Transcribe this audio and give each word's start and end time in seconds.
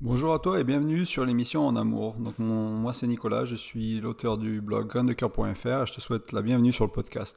Bonjour 0.00 0.32
à 0.32 0.38
toi 0.38 0.60
et 0.60 0.62
bienvenue 0.64 1.04
sur 1.04 1.24
l'émission 1.24 1.66
En 1.66 1.74
Amour. 1.74 2.14
Donc 2.20 2.38
moi 2.38 2.92
c'est 2.92 3.08
Nicolas, 3.08 3.44
je 3.44 3.56
suis 3.56 4.00
l'auteur 4.00 4.38
du 4.38 4.60
blog 4.60 4.86
graindecoeur.fr 4.86 5.66
et 5.66 5.86
je 5.86 5.92
te 5.92 6.00
souhaite 6.00 6.30
la 6.30 6.40
bienvenue 6.40 6.72
sur 6.72 6.84
le 6.84 6.92
podcast. 6.92 7.36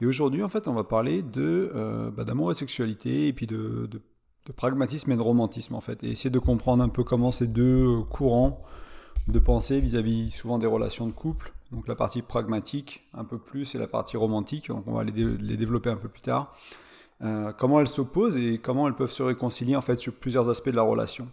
Et 0.00 0.06
aujourd'hui 0.06 0.42
en 0.42 0.48
fait 0.48 0.66
on 0.66 0.72
va 0.72 0.82
parler 0.82 1.22
de 1.22 1.70
euh, 1.76 2.10
bah, 2.10 2.24
d'amour 2.24 2.50
et 2.50 2.54
de 2.54 2.58
sexualité 2.58 3.28
et 3.28 3.32
puis 3.32 3.46
de, 3.46 3.88
pragmatisme 4.56 5.12
et 5.12 5.16
de 5.16 5.20
romantisme 5.20 5.76
en 5.76 5.80
fait 5.80 6.02
et 6.02 6.10
essayer 6.10 6.28
de 6.28 6.40
comprendre 6.40 6.82
un 6.82 6.88
peu 6.88 7.04
comment 7.04 7.30
ces 7.30 7.46
deux 7.46 8.00
courants 8.10 8.64
de 9.28 9.38
pensée 9.38 9.80
vis-à-vis 9.80 10.32
souvent 10.32 10.58
des 10.58 10.66
relations 10.66 11.06
de 11.06 11.12
couple. 11.12 11.52
Donc 11.70 11.86
la 11.86 11.94
partie 11.94 12.22
pragmatique 12.22 13.06
un 13.14 13.24
peu 13.24 13.38
plus 13.38 13.76
et 13.76 13.78
la 13.78 13.86
partie 13.86 14.16
romantique, 14.16 14.66
donc 14.70 14.88
on 14.88 14.94
va 14.94 15.04
les, 15.04 15.12
les 15.12 15.56
développer 15.56 15.90
un 15.90 15.96
peu 15.96 16.08
plus 16.08 16.22
tard. 16.22 16.52
Euh, 17.22 17.52
comment 17.52 17.80
elles 17.80 17.88
s'opposent 17.88 18.36
et 18.36 18.58
comment 18.58 18.86
elles 18.88 18.94
peuvent 18.94 19.10
se 19.10 19.22
réconcilier 19.22 19.74
en 19.74 19.80
fait 19.80 19.98
sur 19.98 20.14
plusieurs 20.14 20.48
aspects 20.48 20.68
de 20.68 20.76
la 20.76 20.82
relation. 20.82 21.28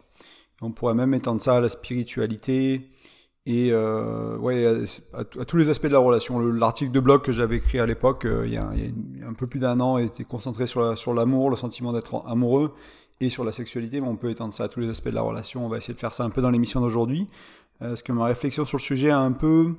On 0.62 0.72
pourrait 0.72 0.94
même 0.94 1.14
étendre 1.14 1.42
ça 1.42 1.58
à 1.58 1.60
la 1.60 1.70
spiritualité 1.70 2.90
et 3.46 3.72
euh, 3.72 4.38
ouais, 4.38 4.86
à, 5.14 5.26
tous 5.46 5.58
les 5.58 5.70
aspects 5.70 5.88
de 5.88 5.94
la 5.94 6.00
relation. 6.00 6.40
L'article 6.40 6.92
de 6.92 7.00
blog 7.00 7.22
que 7.22 7.34
j'avais 7.34 7.58
écrit 7.58 7.80
à 7.80 7.86
l'époque, 7.86 8.26
euh, 8.26 8.48
il, 8.48 8.54
y 8.54 8.58
a 8.58 9.28
un 9.28 9.34
peu 9.34 9.48
plus 9.48 9.60
d'un 9.60 9.80
an, 9.82 9.98
était 9.98 10.24
concentré 10.24 10.66
sur, 10.66 11.14
l'amour, 11.14 11.50
le 11.50 11.58
sentiment 11.58 11.92
d'être 11.92 12.24
amoureux 12.26 12.74
et 13.20 13.30
sur 13.30 13.44
la 13.44 13.52
sexualité, 13.52 14.00
mais 14.00 14.08
on 14.08 14.16
peut 14.16 14.30
étendre 14.30 14.54
ça 14.54 14.64
à 14.66 14.68
tous 14.70 14.80
les 14.80 14.90
aspects 14.90 15.10
de 15.10 15.16
la 15.16 15.22
relation. 15.22 15.66
On 15.66 15.70
va 15.70 15.78
essayer 15.78 15.94
de 15.94 16.00
faire 16.00 16.14
ça 16.14 16.24
un 16.24 16.30
peu 16.30 16.42
dans 16.42 16.50
l'émission 16.50 16.80
d'aujourd'hui, 16.80 17.28
euh, 17.82 17.90
parce 17.90 18.02
que 18.02 18.14
ma 18.14 18.26
réflexion 18.26 18.64
sur 18.64 18.78
le 18.78 18.82
sujet 18.82 19.12
a 19.12 19.20
un 19.20 19.34
peu, 19.34 19.74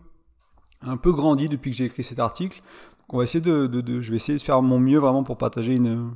un 0.83 0.99
peu 0.99 1.13
grandi 1.13 1.49
depuis 1.49 1.71
que 1.71 1.77
j'ai 1.77 1.87
écrit 1.87 2.05
cet 2.05 2.19
article. 2.19 2.63
On 3.09 3.19
va 3.19 3.25
essayer 3.25 3.41
de, 3.41 3.67
de, 3.67 4.01
je 4.01 4.11
vais 4.11 4.17
essayer 4.17 4.37
de 4.37 4.43
faire 4.43 4.61
mon 4.61 4.79
mieux 4.79 4.99
vraiment 4.99 5.25
pour 5.25 5.39
partager 5.39 5.75
une, 5.75 6.11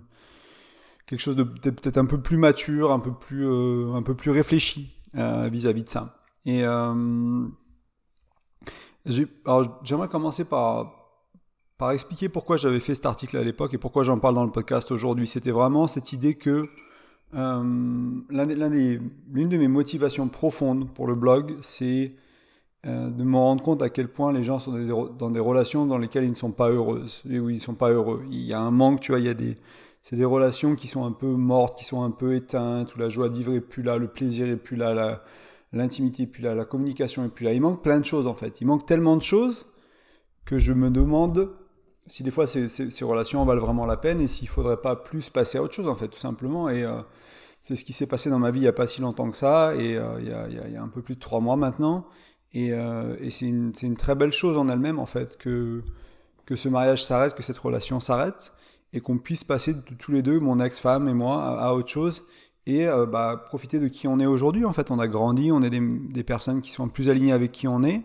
quelque 1.08 1.20
chose 1.20 1.36
de 1.36 1.42
peut-être 1.42 1.96
un 1.96 2.04
peu 2.04 2.20
plus 2.20 2.36
mature, 2.36 2.92
un 2.92 3.00
peu 3.00 3.12
plus, 3.12 3.48
euh, 3.48 3.94
un 3.94 4.02
peu 4.02 4.14
plus 4.14 4.30
réfléchi 4.30 4.94
euh, 5.16 5.48
vis-à-vis 5.50 5.84
de 5.84 5.88
ça. 5.88 6.20
Et 6.44 6.64
euh, 6.64 7.46
j'aimerais 9.06 10.08
commencer 10.08 10.44
par, 10.44 10.92
par 11.78 11.92
expliquer 11.92 12.28
pourquoi 12.28 12.58
j'avais 12.58 12.78
fait 12.78 12.94
cet 12.94 13.06
article 13.06 13.38
à 13.38 13.42
l'époque 13.42 13.72
et 13.72 13.78
pourquoi 13.78 14.02
j'en 14.02 14.18
parle 14.18 14.34
dans 14.34 14.44
le 14.44 14.52
podcast 14.52 14.92
aujourd'hui. 14.92 15.26
C'était 15.26 15.50
vraiment 15.50 15.88
cette 15.88 16.12
idée 16.12 16.34
que 16.34 16.60
l'une 17.32 18.26
de 18.28 19.56
mes 19.56 19.68
motivations 19.68 20.28
profondes 20.28 20.92
pour 20.92 21.06
le 21.06 21.14
blog, 21.14 21.56
c'est 21.62 22.14
de 22.84 23.22
me 23.22 23.36
rendre 23.36 23.62
compte 23.62 23.82
à 23.82 23.90
quel 23.90 24.08
point 24.08 24.32
les 24.32 24.42
gens 24.42 24.58
sont 24.58 24.72
dans 25.18 25.30
des 25.30 25.40
relations 25.40 25.84
dans 25.84 25.98
lesquelles 25.98 26.24
ils 26.24 26.30
ne 26.30 26.34
sont 26.34 26.52
pas 26.52 26.70
heureuses, 26.70 27.22
et 27.28 27.38
où 27.38 27.50
ils 27.50 27.56
ne 27.56 27.60
sont 27.60 27.74
pas 27.74 27.90
heureux. 27.90 28.24
Il 28.30 28.40
y 28.40 28.54
a 28.54 28.60
un 28.60 28.70
manque, 28.70 29.00
tu 29.00 29.12
vois, 29.12 29.20
il 29.20 29.26
y 29.26 29.28
a 29.28 29.34
des, 29.34 29.56
c'est 30.08 30.16
des 30.16 30.24
relations 30.24 30.74
qui 30.74 30.88
sont 30.88 31.04
un 31.04 31.12
peu 31.12 31.26
mortes, 31.26 31.76
qui 31.76 31.84
sont 31.84 32.02
un 32.02 32.10
peu 32.10 32.34
éteintes, 32.34 32.96
où 32.96 32.98
la 32.98 33.10
joie 33.10 33.28
de 33.28 33.34
vivre 33.34 33.52
est 33.52 33.60
plus 33.60 33.82
là, 33.82 33.98
le 33.98 34.08
plaisir 34.08 34.48
est 34.48 34.56
plus 34.56 34.74
là, 34.74 35.22
l'intimité 35.74 36.22
est 36.22 36.26
plus 36.26 36.42
là, 36.42 36.54
la 36.54 36.64
communication 36.64 37.26
est 37.26 37.28
plus 37.28 37.44
là. 37.44 37.52
Il 37.52 37.60
manque 37.60 37.82
plein 37.82 38.00
de 38.00 38.06
choses 38.06 38.26
en 38.26 38.32
fait. 38.32 38.62
Il 38.62 38.66
manque 38.66 38.86
tellement 38.86 39.18
de 39.18 39.22
choses 39.22 39.66
que 40.46 40.56
je 40.56 40.72
me 40.72 40.88
demande 40.88 41.50
si 42.06 42.22
des 42.22 42.30
fois 42.30 42.46
ces, 42.46 42.70
relations 43.02 43.44
valent 43.44 43.60
vraiment 43.60 43.84
la 43.84 43.98
peine 43.98 44.22
et 44.22 44.28
s'il 44.28 44.48
faudrait 44.48 44.80
pas 44.80 44.96
plus 44.96 45.28
passer 45.28 45.58
à 45.58 45.62
autre 45.62 45.74
chose 45.74 45.88
en 45.88 45.94
fait, 45.94 46.08
tout 46.08 46.18
simplement. 46.18 46.70
Et 46.70 46.84
euh, 46.84 47.02
c'est 47.62 47.76
ce 47.76 47.84
qui 47.84 47.92
s'est 47.92 48.06
passé 48.06 48.30
dans 48.30 48.38
ma 48.38 48.50
vie 48.50 48.60
il 48.60 48.62
n'y 48.62 48.68
a 48.68 48.72
pas 48.72 48.86
si 48.86 49.02
longtemps 49.02 49.30
que 49.30 49.36
ça, 49.36 49.74
et 49.74 49.98
euh, 49.98 50.18
il, 50.20 50.72
y 50.72 50.76
a, 50.76 50.82
un 50.82 50.88
peu 50.88 51.02
plus 51.02 51.16
de 51.16 51.20
trois 51.20 51.40
mois 51.40 51.56
maintenant. 51.56 52.06
Et, 52.54 52.72
euh, 52.72 53.14
c'est 53.28 53.44
une, 53.44 53.96
très 53.98 54.14
belle 54.14 54.32
chose 54.32 54.56
en 54.56 54.70
elle-même 54.70 54.98
en 55.00 55.04
fait 55.04 55.36
que 55.36 55.82
ce 56.54 56.70
mariage 56.70 57.04
s'arrête, 57.04 57.34
que 57.34 57.42
cette 57.42 57.58
relation 57.58 58.00
s'arrête 58.00 58.54
et 58.92 59.00
qu'on 59.00 59.18
puisse 59.18 59.44
passer 59.44 59.74
de, 59.74 59.80
tous 59.98 60.12
les 60.12 60.22
deux, 60.22 60.40
mon 60.40 60.60
ex-femme 60.60 61.08
et 61.08 61.14
moi, 61.14 61.60
à, 61.60 61.74
autre 61.74 61.88
chose 61.88 62.24
et 62.66 62.86
euh, 62.86 63.06
bah, 63.06 63.42
profiter 63.46 63.80
de 63.80 63.88
qui 63.88 64.06
on 64.06 64.20
est 64.20 64.26
aujourd'hui. 64.26 64.64
En 64.64 64.72
fait, 64.72 64.90
on 64.90 64.98
a 64.98 65.08
grandi, 65.08 65.50
on 65.52 65.62
est 65.62 65.70
des, 65.70 66.24
personnes 66.24 66.60
qui 66.60 66.70
sont 66.70 66.88
plus 66.88 67.08
alignées 67.08 67.32
avec 67.32 67.52
qui 67.52 67.66
on 67.66 67.82
est 67.82 68.02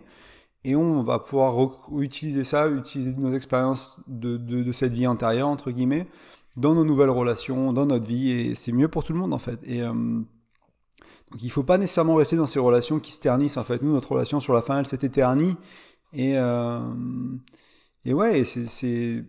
et 0.64 0.74
on 0.74 1.02
va 1.02 1.18
pouvoir 1.18 1.54
utiliser 1.98 2.44
ça, 2.44 2.68
utiliser 2.68 3.12
nos 3.12 3.34
expériences 3.34 4.00
de, 4.06 4.38
de, 4.38 4.72
cette 4.72 4.94
vie 4.94 5.06
antérieure, 5.06 5.48
entre 5.48 5.70
guillemets, 5.70 6.06
dans 6.56 6.74
nos 6.74 6.84
nouvelles 6.84 7.10
relations, 7.10 7.74
dans 7.74 7.84
notre 7.84 8.06
vie 8.06 8.30
et 8.30 8.54
c'est 8.54 8.72
mieux 8.72 8.88
pour 8.88 9.04
tout 9.04 9.12
le 9.12 9.18
monde 9.18 9.34
en 9.34 9.38
fait. 9.38 9.60
Et 9.64 9.82
euh, 9.82 9.92
donc 9.92 11.42
il 11.42 11.46
ne 11.46 11.50
faut 11.50 11.62
pas 11.62 11.76
nécessairement 11.76 12.14
rester 12.14 12.36
dans 12.36 12.46
ces 12.46 12.60
relations 12.60 13.00
qui 13.00 13.12
se 13.12 13.20
ternissent. 13.20 13.58
En 13.58 13.64
fait, 13.64 13.82
nous, 13.82 13.92
notre 13.92 14.12
relation 14.12 14.40
sur 14.40 14.54
la 14.54 14.62
fin, 14.62 14.78
elle 14.78 14.86
s'est 14.86 15.00
éternie. 15.02 15.56
Et, 16.14 16.38
euh, 16.38 16.80
et 18.06 18.14
ouais, 18.14 18.44
c'est 18.44 19.24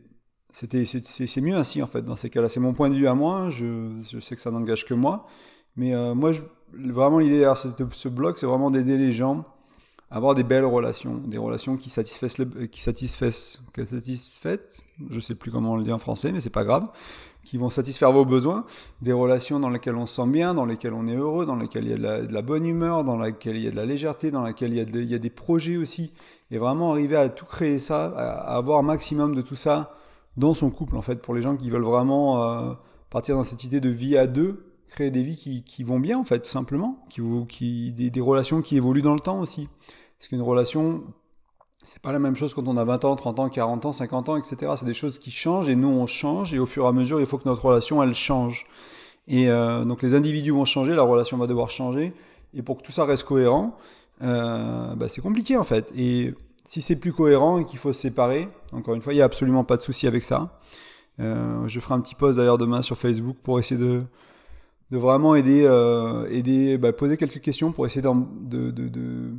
c'est, 0.55 1.41
mieux 1.41 1.55
ainsi 1.55 1.81
en 1.81 1.88
fait 1.88 2.01
dans 2.01 2.16
ces 2.16 2.29
cas-là. 2.29 2.47
C'est 2.47 2.61
mon 2.61 2.73
point 2.73 2.89
de 2.89 2.95
vue 2.95 3.07
à 3.07 3.13
moi. 3.13 3.49
Je, 3.49 3.89
je 4.09 4.19
sais 4.19 4.35
que 4.35 4.41
ça 4.41 4.51
n'engage 4.51 4.85
que 4.85 4.93
moi, 4.93 5.27
mais 5.75 5.93
euh, 5.93 6.16
moi, 6.16 6.31
je, 6.31 6.41
vraiment 6.73 7.19
l'idée 7.19 7.39
derrière 7.39 7.57
ce, 7.57 8.07
blog, 8.07 8.35
c'est 8.38 8.45
vraiment 8.45 8.71
d'aider 8.71 8.97
les 8.97 9.11
gens 9.11 9.45
à 10.09 10.17
avoir 10.17 10.33
des 10.33 10.44
belles 10.44 10.65
relations, 10.65 11.15
des 11.25 11.38
relations 11.38 11.75
qui 11.75 11.89
satisfassent, 11.89 12.38
qui 12.71 12.79
satisfassent, 12.79 13.61
qui 13.73 13.85
satisfassent, 13.85 14.81
je 15.09 15.19
sais 15.19 15.35
plus 15.35 15.51
comment 15.51 15.73
on 15.73 15.77
le 15.77 15.83
dit 15.83 15.91
en 15.91 15.97
français, 15.97 16.31
mais 16.31 16.39
c'est 16.39 16.51
pas 16.51 16.63
grave, 16.63 16.88
qui 17.44 17.57
vont 17.57 17.69
satisfaire 17.69 18.11
vos 18.11 18.23
besoins, 18.23 18.65
des 19.01 19.13
relations 19.13 19.59
dans 19.59 19.69
lesquelles 19.69 19.95
on 19.95 20.05
se 20.05 20.15
sent 20.15 20.27
bien, 20.27 20.53
dans 20.53 20.65
lesquelles 20.65 20.94
on 20.94 21.07
est 21.07 21.15
heureux, 21.15 21.45
dans 21.45 21.55
lesquelles 21.55 21.85
il 21.85 21.89
y 21.89 21.94
a 21.94 22.21
de 22.21 22.33
la, 22.33 22.41
bonne 22.44 22.65
humeur, 22.65 23.03
dans 23.03 23.19
lesquelles 23.19 23.57
il 23.57 23.63
y 23.63 23.67
a 23.67 23.71
de 23.71 23.75
la 23.75 23.85
légèreté, 23.85 24.29
dans 24.31 24.45
lesquelles 24.45 24.71
il 24.71 24.77
y 24.77 24.79
a, 24.79 24.83
il 24.83 25.11
y 25.11 25.15
a 25.15 25.19
des 25.19 25.31
projets 25.31 25.75
aussi, 25.75 26.13
et 26.51 26.59
vraiment 26.59 26.91
arriver 26.91 27.17
à 27.17 27.27
tout 27.27 27.45
créer 27.45 27.79
ça, 27.79 28.05
à 28.15 28.55
avoir 28.55 28.79
un 28.79 28.83
maximum 28.83 29.35
de 29.35 29.41
tout 29.41 29.55
ça 29.55 29.97
dans 30.38 30.53
son 30.53 30.69
couple, 30.69 30.97
en 30.97 31.01
fait, 31.01 31.22
pour 31.22 31.34
les 31.34 31.41
gens 31.41 31.56
qui 31.56 31.69
veulent 31.69 31.84
vraiment 31.84 32.44
euh, 32.44 32.73
partir 33.09 33.35
dans 33.35 33.44
cette 33.44 33.63
idée 33.63 33.79
de 33.79 33.90
vie 33.90 34.18
à 34.18 34.28
deux, 34.28 34.66
créer 34.88 35.12
des 35.12 35.23
vies 35.23 35.63
qui, 35.66 35.84
vont 35.84 36.00
bien, 36.00 36.18
en 36.18 36.23
fait, 36.23 36.40
tout 36.40 36.50
simplement, 36.50 37.06
qui, 37.09 37.91
des, 37.94 38.22
relations 38.22 38.62
qui 38.62 38.78
évoluent 38.78 39.01
dans 39.01 39.13
le 39.13 39.19
temps 39.19 39.40
aussi. 39.40 39.69
Parce 40.19 40.28
qu'une 40.28 40.41
relation, 40.41 41.03
c'est 41.84 42.01
pas 42.01 42.12
la 42.12 42.19
même 42.19 42.35
chose 42.35 42.53
quand 42.53 42.68
on 42.68 42.78
a 42.78 42.84
20 42.84 43.06
ans, 43.06 43.16
30 43.16 43.40
ans, 43.40 43.50
40 43.50 43.85
ans, 43.85 43.91
50 43.91 44.29
ans, 44.29 44.38
etc. 44.38 44.74
C'est 44.78 44.85
des 44.85 44.94
choses 44.94 45.19
qui 45.19 45.31
changent 45.31 45.69
et 45.69 45.75
nous, 45.75 45.88
on 45.88 46.06
change, 46.06 46.53
et 46.53 46.59
au 46.59 46.66
fur 46.66 46.85
et 46.85 46.88
à 46.88 46.91
mesure, 46.91 47.19
il 47.19 47.25
faut 47.25 47.38
que 47.38 47.47
notre 47.47 47.66
relation, 47.66 48.03
elle 48.03 48.13
change. 48.13 48.66
Et 49.28 49.50
euh, 49.50 49.85
donc 49.85 50.03
les 50.03 50.13
individus 50.13 50.51
vont 50.51 50.66
changer, 50.66 50.94
la 50.94 51.01
relation 51.01 51.38
va 51.38 51.47
devoir 51.47 51.69
changer, 51.69 52.13
et 52.53 52.62
pour 52.62 52.78
que 52.78 52.84
tout 52.84 52.91
ça 52.91 53.06
reste 53.06 53.24
cohérent, 53.24 53.75
euh, 54.22 54.95
bah, 54.95 55.09
c'est 55.09 55.22
compliqué 55.22 55.57
en 55.57 55.63
fait. 55.63 55.91
Si 56.65 56.81
c'est 56.81 56.95
plus 56.95 57.13
cohérent 57.13 57.59
et 57.59 57.65
qu'il 57.65 57.79
faut 57.79 57.93
se 57.93 58.01
séparer, 58.01 58.47
encore 58.71 58.95
une 58.95 59.01
fois, 59.01 59.13
il 59.13 59.17
n'y 59.17 59.21
a 59.21 59.25
absolument 59.25 59.63
pas 59.63 59.77
de 59.77 59.81
souci 59.81 60.07
avec 60.07 60.23
ça. 60.23 60.59
Euh, 61.19 61.67
je 61.67 61.79
ferai 61.79 61.93
un 61.93 62.01
petit 62.01 62.15
post 62.15 62.37
d'ailleurs 62.37 62.57
demain 62.57 62.81
sur 62.81 62.97
Facebook 62.97 63.37
pour 63.41 63.59
essayer 63.59 63.79
de, 63.79 64.03
de 64.91 64.97
vraiment 64.97 65.35
aider, 65.35 65.63
euh, 65.63 66.27
aider 66.29 66.77
bah, 66.77 66.91
poser 66.91 67.17
quelques 67.17 67.39
questions 67.39 67.71
pour 67.71 67.85
essayer 67.85 68.01
de, 68.01 68.71
de, 68.71 69.31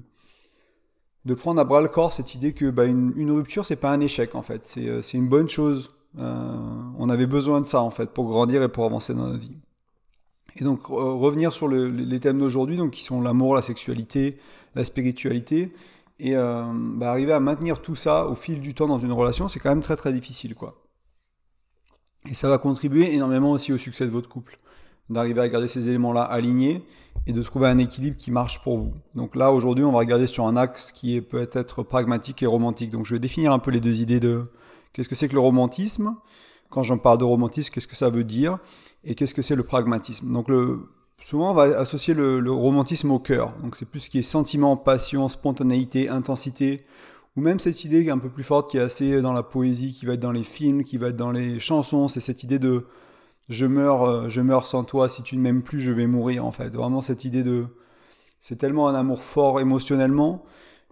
de, 1.24 1.34
prendre 1.34 1.60
à 1.60 1.64
bras 1.64 1.82
le 1.82 1.88
corps 1.88 2.12
cette 2.12 2.34
idée 2.34 2.54
que 2.54 2.70
bah, 2.70 2.86
une, 2.86 3.12
une, 3.16 3.30
rupture, 3.30 3.66
c'est 3.66 3.76
pas 3.76 3.90
un 3.90 4.00
échec 4.00 4.34
en 4.34 4.42
fait, 4.42 4.64
c'est, 4.64 4.88
euh, 4.88 5.02
une 5.02 5.28
bonne 5.28 5.48
chose. 5.48 5.90
On 6.18 7.10
avait 7.10 7.26
besoin 7.26 7.60
de 7.60 7.66
ça 7.66 7.82
en 7.82 7.90
fait 7.90 8.10
pour 8.10 8.26
grandir 8.26 8.62
et 8.62 8.68
pour 8.70 8.86
avancer 8.86 9.12
dans 9.12 9.28
la 9.28 9.36
vie. 9.36 9.58
Et 10.58 10.64
donc 10.64 10.86
revenir 10.86 11.52
sur 11.52 11.68
le, 11.68 11.90
les 11.90 12.20
thèmes 12.20 12.38
d'aujourd'hui, 12.38 12.78
qui 12.90 13.04
sont 13.04 13.20
l'amour, 13.20 13.54
la 13.54 13.60
sexualité, 13.60 14.38
la 14.74 14.84
spiritualité. 14.84 15.72
Et 16.18 16.36
euh, 16.36 16.64
bah, 16.72 17.10
arriver 17.10 17.32
à 17.32 17.40
maintenir 17.40 17.82
tout 17.82 17.96
ça 17.96 18.26
au 18.26 18.34
fil 18.34 18.60
du 18.60 18.74
temps 18.74 18.86
dans 18.86 18.98
une 18.98 19.12
relation, 19.12 19.48
c'est 19.48 19.60
quand 19.60 19.68
même 19.68 19.82
très 19.82 19.96
très 19.96 20.12
difficile, 20.12 20.54
quoi. 20.54 20.82
Et 22.28 22.34
ça 22.34 22.48
va 22.48 22.58
contribuer 22.58 23.14
énormément 23.14 23.52
aussi 23.52 23.72
au 23.72 23.78
succès 23.78 24.04
de 24.04 24.10
votre 24.10 24.28
couple, 24.28 24.56
d'arriver 25.10 25.40
à 25.40 25.48
garder 25.48 25.68
ces 25.68 25.88
éléments-là 25.88 26.22
alignés 26.22 26.84
et 27.26 27.32
de 27.32 27.42
trouver 27.42 27.68
un 27.68 27.78
équilibre 27.78 28.16
qui 28.16 28.30
marche 28.30 28.62
pour 28.62 28.78
vous. 28.78 28.94
Donc 29.14 29.36
là, 29.36 29.52
aujourd'hui, 29.52 29.84
on 29.84 29.92
va 29.92 29.98
regarder 29.98 30.26
sur 30.26 30.46
un 30.46 30.56
axe 30.56 30.90
qui 30.92 31.16
est 31.16 31.22
peut-être 31.22 31.82
pragmatique 31.82 32.42
et 32.42 32.46
romantique. 32.46 32.90
Donc 32.90 33.04
je 33.04 33.14
vais 33.14 33.20
définir 33.20 33.52
un 33.52 33.58
peu 33.58 33.70
les 33.70 33.80
deux 33.80 34.00
idées 34.00 34.20
de 34.20 34.44
qu'est-ce 34.92 35.08
que 35.08 35.14
c'est 35.14 35.28
que 35.28 35.34
le 35.34 35.40
romantisme. 35.40 36.16
Quand 36.70 36.82
j'en 36.82 36.98
parle 36.98 37.18
de 37.18 37.24
romantisme, 37.24 37.72
qu'est-ce 37.72 37.86
que 37.86 37.94
ça 37.96 38.10
veut 38.10 38.24
dire 38.24 38.58
et 39.04 39.14
qu'est-ce 39.14 39.34
que 39.34 39.42
c'est 39.42 39.54
le 39.54 39.62
pragmatisme. 39.62 40.32
Donc 40.32 40.48
le 40.48 40.88
souvent 41.22 41.50
on 41.50 41.54
va 41.54 41.78
associer 41.78 42.14
le, 42.14 42.50
romantisme 42.50 43.10
au 43.10 43.18
cœur. 43.18 43.54
Donc 43.62 43.76
c'est 43.76 43.86
plus 43.86 44.00
ce 44.00 44.10
qui 44.10 44.18
est 44.18 44.22
sentiment, 44.22 44.76
passion, 44.76 45.28
spontanéité, 45.28 46.08
intensité, 46.08 46.84
ou 47.36 47.40
même 47.40 47.58
cette 47.58 47.84
idée 47.84 48.02
qui 48.02 48.08
est 48.08 48.12
un 48.12 48.18
peu 48.18 48.30
plus 48.30 48.44
forte, 48.44 48.70
qui 48.70 48.78
est 48.78 48.80
assez 48.80 49.20
dans 49.20 49.32
la 49.32 49.42
poésie, 49.42 49.92
qui 49.92 50.06
va 50.06 50.14
être 50.14 50.20
dans 50.20 50.32
les 50.32 50.44
films, 50.44 50.84
qui 50.84 50.96
va 50.96 51.08
être 51.08 51.16
dans 51.16 51.32
les 51.32 51.58
chansons. 51.58 52.08
C'est 52.08 52.20
cette 52.20 52.42
idée 52.42 52.58
de 52.58 52.86
je 53.48 53.66
meurs, 53.66 54.02
euh, 54.02 54.28
je 54.28 54.40
meurs 54.40 54.66
sans 54.66 54.84
toi. 54.84 55.08
Si 55.08 55.22
tu 55.22 55.36
ne 55.36 55.42
m'aimes 55.42 55.62
plus, 55.62 55.80
je 55.80 55.92
vais 55.92 56.06
mourir. 56.06 56.44
En 56.44 56.52
fait, 56.52 56.70
vraiment 56.70 57.00
cette 57.00 57.24
idée 57.24 57.42
de 57.42 57.66
c'est 58.40 58.56
tellement 58.56 58.88
un 58.88 58.94
amour 58.94 59.22
fort 59.22 59.60
émotionnellement 59.60 60.44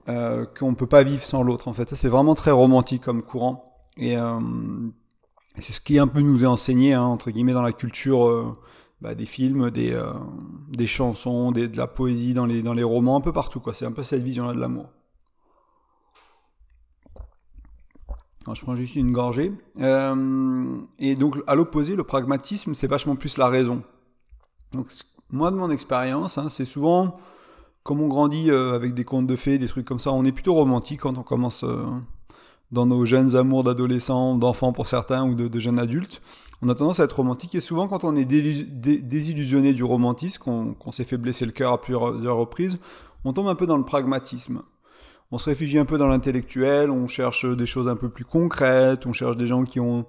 euh, 0.08 0.44
qu'on 0.58 0.70
ne 0.70 0.76
peut 0.76 0.86
pas 0.86 1.02
vivre 1.02 1.22
sans 1.22 1.42
l'autre. 1.42 1.68
En 1.68 1.72
fait, 1.72 1.94
c'est 1.94 2.08
vraiment 2.08 2.34
très 2.34 2.50
romantique 2.50 3.02
comme 3.02 3.22
courant. 3.22 3.74
Et 3.96 4.16
euh, 4.16 4.40
c'est 5.58 5.72
ce 5.72 5.80
qui 5.80 5.98
un 5.98 6.08
peu 6.08 6.20
nous 6.20 6.44
est 6.44 6.48
enseigné 6.48 6.94
hein, 6.94 7.02
entre 7.02 7.30
guillemets 7.30 7.52
dans 7.52 7.62
la 7.62 7.72
culture 7.72 8.54
bah, 9.04 9.14
des 9.14 9.26
films, 9.26 9.70
des, 9.70 9.92
euh, 9.92 10.14
des 10.70 10.86
chansons, 10.86 11.52
de 11.52 11.70
la 11.76 11.86
poésie 11.86 12.32
dans 12.32 12.46
les, 12.46 12.62
dans 12.62 12.72
les 12.72 12.82
romans, 12.82 13.16
un 13.16 13.20
peu 13.20 13.34
partout. 13.34 13.60
quoi. 13.60 13.74
C'est 13.74 13.84
un 13.84 13.92
peu 13.92 14.02
cette 14.02 14.22
vision-là 14.22 14.54
de 14.54 14.58
l'amour. 14.58 14.88
je 18.50 18.62
prends 18.62 18.76
juste 18.76 18.96
une 18.96 19.12
gorgée. 19.12 19.52
Euh, 19.78 20.80
et 20.98 21.16
donc, 21.16 21.36
à 21.46 21.54
l'opposé, 21.54 21.96
le 21.96 22.04
pragmatisme, 22.04 22.72
c'est 22.72 22.86
vachement 22.86 23.14
plus 23.14 23.36
la 23.36 23.48
raison. 23.48 23.82
Donc, 24.72 24.86
moi 25.30 25.50
de 25.50 25.56
mon 25.56 25.70
expérience, 25.70 26.38
hein, 26.38 26.48
c'est 26.48 26.64
souvent 26.64 27.18
comme 27.82 28.00
on 28.00 28.08
grandit 28.08 28.50
euh, 28.50 28.72
avec 28.72 28.94
des 28.94 29.04
contes 29.04 29.26
de 29.26 29.36
fées, 29.36 29.58
des 29.58 29.68
trucs 29.68 29.84
comme 29.84 30.00
ça, 30.00 30.12
on 30.12 30.24
est 30.24 30.32
plutôt 30.32 30.54
romantique 30.54 31.00
quand 31.00 31.18
on 31.18 31.22
commence 31.22 31.62
dans 32.74 32.86
nos 32.86 33.06
jeunes 33.06 33.36
amours 33.36 33.64
d'adolescents, 33.64 34.34
d'enfants 34.34 34.72
pour 34.72 34.86
certains 34.86 35.24
ou 35.24 35.34
de, 35.34 35.58
jeunes 35.58 35.78
adultes. 35.78 36.20
On 36.60 36.68
a 36.68 36.74
tendance 36.74 37.00
à 37.00 37.04
être 37.04 37.16
romantique 37.16 37.54
et 37.54 37.60
souvent 37.60 37.86
quand 37.86 38.04
on 38.04 38.16
est 38.16 38.24
désillusionné 38.24 39.72
du 39.72 39.84
romantisme, 39.84 40.74
qu'on 40.78 40.92
s'est 40.92 41.04
fait 41.04 41.16
blesser 41.16 41.46
le 41.46 41.52
cœur 41.52 41.72
à 41.72 41.80
plusieurs 41.80 42.36
reprises, 42.36 42.78
on 43.24 43.32
tombe 43.32 43.48
un 43.48 43.54
peu 43.54 43.66
dans 43.66 43.78
le 43.78 43.84
pragmatisme. 43.84 44.62
On 45.30 45.38
se 45.38 45.48
réfugie 45.48 45.78
un 45.78 45.84
peu 45.84 45.98
dans 45.98 46.08
l'intellectuel, 46.08 46.90
on 46.90 47.06
cherche 47.08 47.46
des 47.46 47.66
choses 47.66 47.88
un 47.88 47.96
peu 47.96 48.08
plus 48.08 48.24
concrètes, 48.24 49.06
on 49.06 49.12
cherche 49.12 49.36
des 49.36 49.46
gens 49.46 49.64
qui 49.64 49.80
ont 49.80 50.04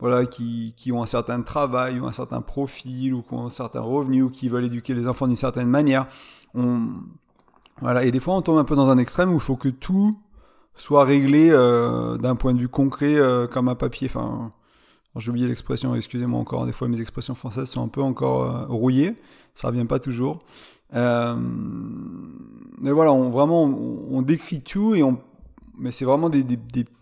voilà, 0.00 0.26
qui, 0.26 0.74
qui, 0.76 0.92
ont 0.92 1.02
un 1.02 1.06
certain 1.06 1.42
travail 1.42 1.98
ou 1.98 2.06
un 2.06 2.12
certain 2.12 2.40
profil 2.40 3.14
ou 3.14 3.22
qui 3.22 3.34
ont 3.34 3.46
un 3.46 3.50
certain 3.50 3.80
revenu 3.80 4.22
ou 4.22 4.30
qui 4.30 4.48
veulent 4.48 4.64
éduquer 4.64 4.94
les 4.94 5.08
enfants 5.08 5.26
d'une 5.26 5.36
certaine 5.36 5.66
manière. 5.66 6.06
On, 6.54 6.88
voilà, 7.80 8.04
et 8.04 8.10
des 8.12 8.20
fois 8.20 8.34
on 8.34 8.42
tombe 8.42 8.58
un 8.58 8.64
peu 8.64 8.76
dans 8.76 8.88
un 8.88 8.98
extrême 8.98 9.30
où 9.30 9.36
il 9.36 9.40
faut 9.40 9.56
que 9.56 9.68
tout 9.68 10.16
soit 10.78 11.04
réglé 11.04 11.50
euh, 11.50 12.16
d'un 12.16 12.36
point 12.36 12.54
de 12.54 12.60
vue 12.60 12.68
concret 12.68 13.16
euh, 13.16 13.46
comme 13.46 13.68
un 13.68 13.74
papier. 13.74 14.08
Enfin, 14.08 14.50
j'ai 15.16 15.30
oublié 15.30 15.48
l'expression, 15.48 15.94
excusez-moi 15.94 16.40
encore, 16.40 16.64
des 16.64 16.72
fois 16.72 16.86
mes 16.88 17.00
expressions 17.00 17.34
françaises 17.34 17.68
sont 17.68 17.82
un 17.82 17.88
peu 17.88 18.00
encore 18.00 18.42
euh, 18.42 18.66
rouillées, 18.68 19.16
ça 19.54 19.68
revient 19.68 19.84
pas 19.84 19.98
toujours. 19.98 20.38
mais 20.92 21.32
voilà, 22.92 23.10
vraiment, 23.10 23.64
on, 23.64 24.22
décrit 24.22 24.62
tout 24.62 24.94
et 24.94 25.02
on, 25.02 25.18
mais 25.76 25.90
c'est 25.90 26.04
vraiment 26.04 26.30
des, 26.30 26.44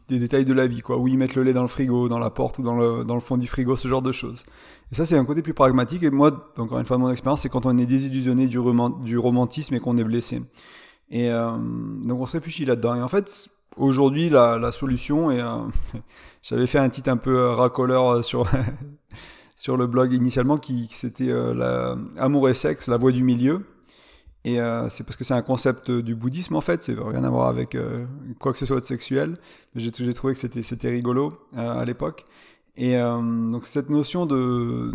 détails 0.08 0.46
de 0.46 0.54
la 0.54 0.66
vie, 0.66 0.80
quoi. 0.80 0.96
Où 0.96 1.08
ils 1.08 1.18
mettent 1.18 1.34
le 1.34 1.42
lait 1.42 1.52
dans 1.52 1.62
le 1.62 1.68
frigo, 1.68 2.08
dans 2.08 2.18
la 2.18 2.30
porte 2.30 2.58
ou 2.58 2.62
dans 2.62 2.76
le, 2.76 3.20
fond 3.20 3.36
du 3.36 3.46
frigo, 3.46 3.76
ce 3.76 3.86
genre 3.86 4.02
de 4.02 4.12
choses. 4.12 4.44
Et 4.92 4.94
ça, 4.94 5.04
c'est 5.04 5.18
un 5.18 5.24
côté 5.26 5.42
plus 5.42 5.54
pragmatique. 5.54 6.02
Et 6.02 6.10
moi, 6.10 6.52
encore 6.56 6.78
une 6.78 6.86
fois, 6.86 6.96
mon 6.96 7.10
expérience, 7.10 7.42
c'est 7.42 7.50
quand 7.50 7.66
on 7.66 7.76
est 7.76 7.86
désillusionné 7.86 8.46
du, 8.46 8.58
romantisme 8.58 9.74
et 9.74 9.80
qu'on 9.80 9.98
est 9.98 10.04
blessé. 10.04 10.40
Et 11.10 11.28
donc, 11.30 12.20
on 12.20 12.26
se 12.26 12.32
réfléchit 12.32 12.64
là-dedans. 12.64 12.94
Et 12.94 13.02
en 13.02 13.08
fait, 13.08 13.50
aujourd'hui, 13.76 14.28
la, 14.30 14.72
solution, 14.72 15.30
et 15.30 15.40
euh, 15.40 15.58
j'avais 16.42 16.66
fait 16.66 16.78
un 16.78 16.88
titre 16.88 17.10
un 17.10 17.16
peu 17.16 17.36
euh, 17.36 17.54
racoleur 17.54 18.24
sur, 18.24 18.50
sur 19.56 19.76
le 19.76 19.86
blog 19.86 20.12
initialement, 20.12 20.58
qui, 20.58 20.88
c'était 20.92 21.32
la, 21.54 21.96
Amour 22.18 22.48
et 22.48 22.54
sexe, 22.54 22.88
la 22.88 22.96
voie 22.96 23.12
du 23.12 23.22
milieu. 23.22 23.64
Et 24.46 24.60
euh, 24.60 24.88
c'est 24.90 25.02
parce 25.02 25.16
que 25.16 25.24
c'est 25.24 25.34
un 25.34 25.42
concept 25.42 25.90
du 25.90 26.14
bouddhisme 26.14 26.54
en 26.54 26.60
fait, 26.60 26.84
c'est 26.84 26.94
rien 26.96 27.24
à 27.24 27.28
voir 27.28 27.48
avec 27.48 27.74
euh, 27.74 28.06
quoi 28.38 28.52
que 28.52 28.60
ce 28.60 28.64
soit 28.64 28.78
de 28.78 28.84
sexuel. 28.84 29.34
J'ai 29.74 29.90
trouvé 29.90 30.34
que 30.34 30.62
c'était 30.62 30.88
rigolo 30.88 31.32
euh, 31.56 31.80
à 31.80 31.84
l'époque. 31.84 32.24
Et 32.76 32.98
donc 32.98 33.64
cette 33.64 33.88
notion 33.88 34.26
de 34.26 34.92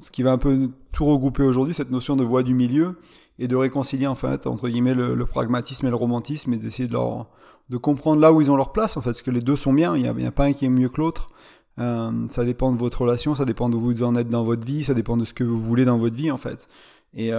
ce 0.00 0.10
qui 0.10 0.22
va 0.22 0.32
un 0.32 0.38
peu 0.38 0.70
tout 0.90 1.04
regrouper 1.04 1.44
aujourd'hui, 1.44 1.74
cette 1.74 1.90
notion 1.90 2.16
de 2.16 2.24
voie 2.24 2.42
du 2.42 2.54
milieu 2.54 2.96
et 3.38 3.46
de 3.46 3.54
réconcilier 3.54 4.08
en 4.08 4.16
fait 4.16 4.46
entre 4.48 4.68
guillemets 4.68 4.94
le, 4.94 5.24
pragmatisme 5.26 5.86
et 5.86 5.90
le 5.90 5.96
romantisme 5.96 6.52
et 6.52 6.56
d'essayer 6.56 6.88
de 6.88 6.92
leur 6.92 7.28
de 7.68 7.76
comprendre 7.76 8.20
là 8.20 8.32
où 8.32 8.40
ils 8.40 8.50
ont 8.50 8.56
leur 8.56 8.72
place 8.72 8.96
en 8.96 9.00
fait, 9.00 9.10
parce 9.10 9.22
que 9.22 9.30
les 9.30 9.42
deux 9.42 9.54
sont 9.54 9.72
bien. 9.72 9.96
Il 9.96 10.12
n'y 10.12 10.26
a, 10.26 10.32
pas 10.32 10.46
un 10.46 10.52
qui 10.52 10.64
est 10.64 10.70
mieux 10.70 10.88
que 10.88 11.00
l'autre. 11.00 11.28
ça 11.76 12.44
dépend 12.44 12.72
de 12.72 12.76
votre 12.76 13.02
relation, 13.02 13.36
ça 13.36 13.44
dépend 13.44 13.68
de 13.68 13.76
où 13.76 13.80
vous 13.80 14.02
en 14.02 14.16
êtes 14.16 14.28
dans 14.28 14.42
votre 14.42 14.66
vie, 14.66 14.82
ça 14.82 14.94
dépend 14.94 15.16
de 15.16 15.24
ce 15.24 15.32
que 15.32 15.44
vous 15.44 15.58
voulez 15.60 15.84
dans 15.84 15.98
votre 15.98 16.16
vie 16.16 16.32
en 16.32 16.36
fait. 16.36 16.66
Et 17.14 17.30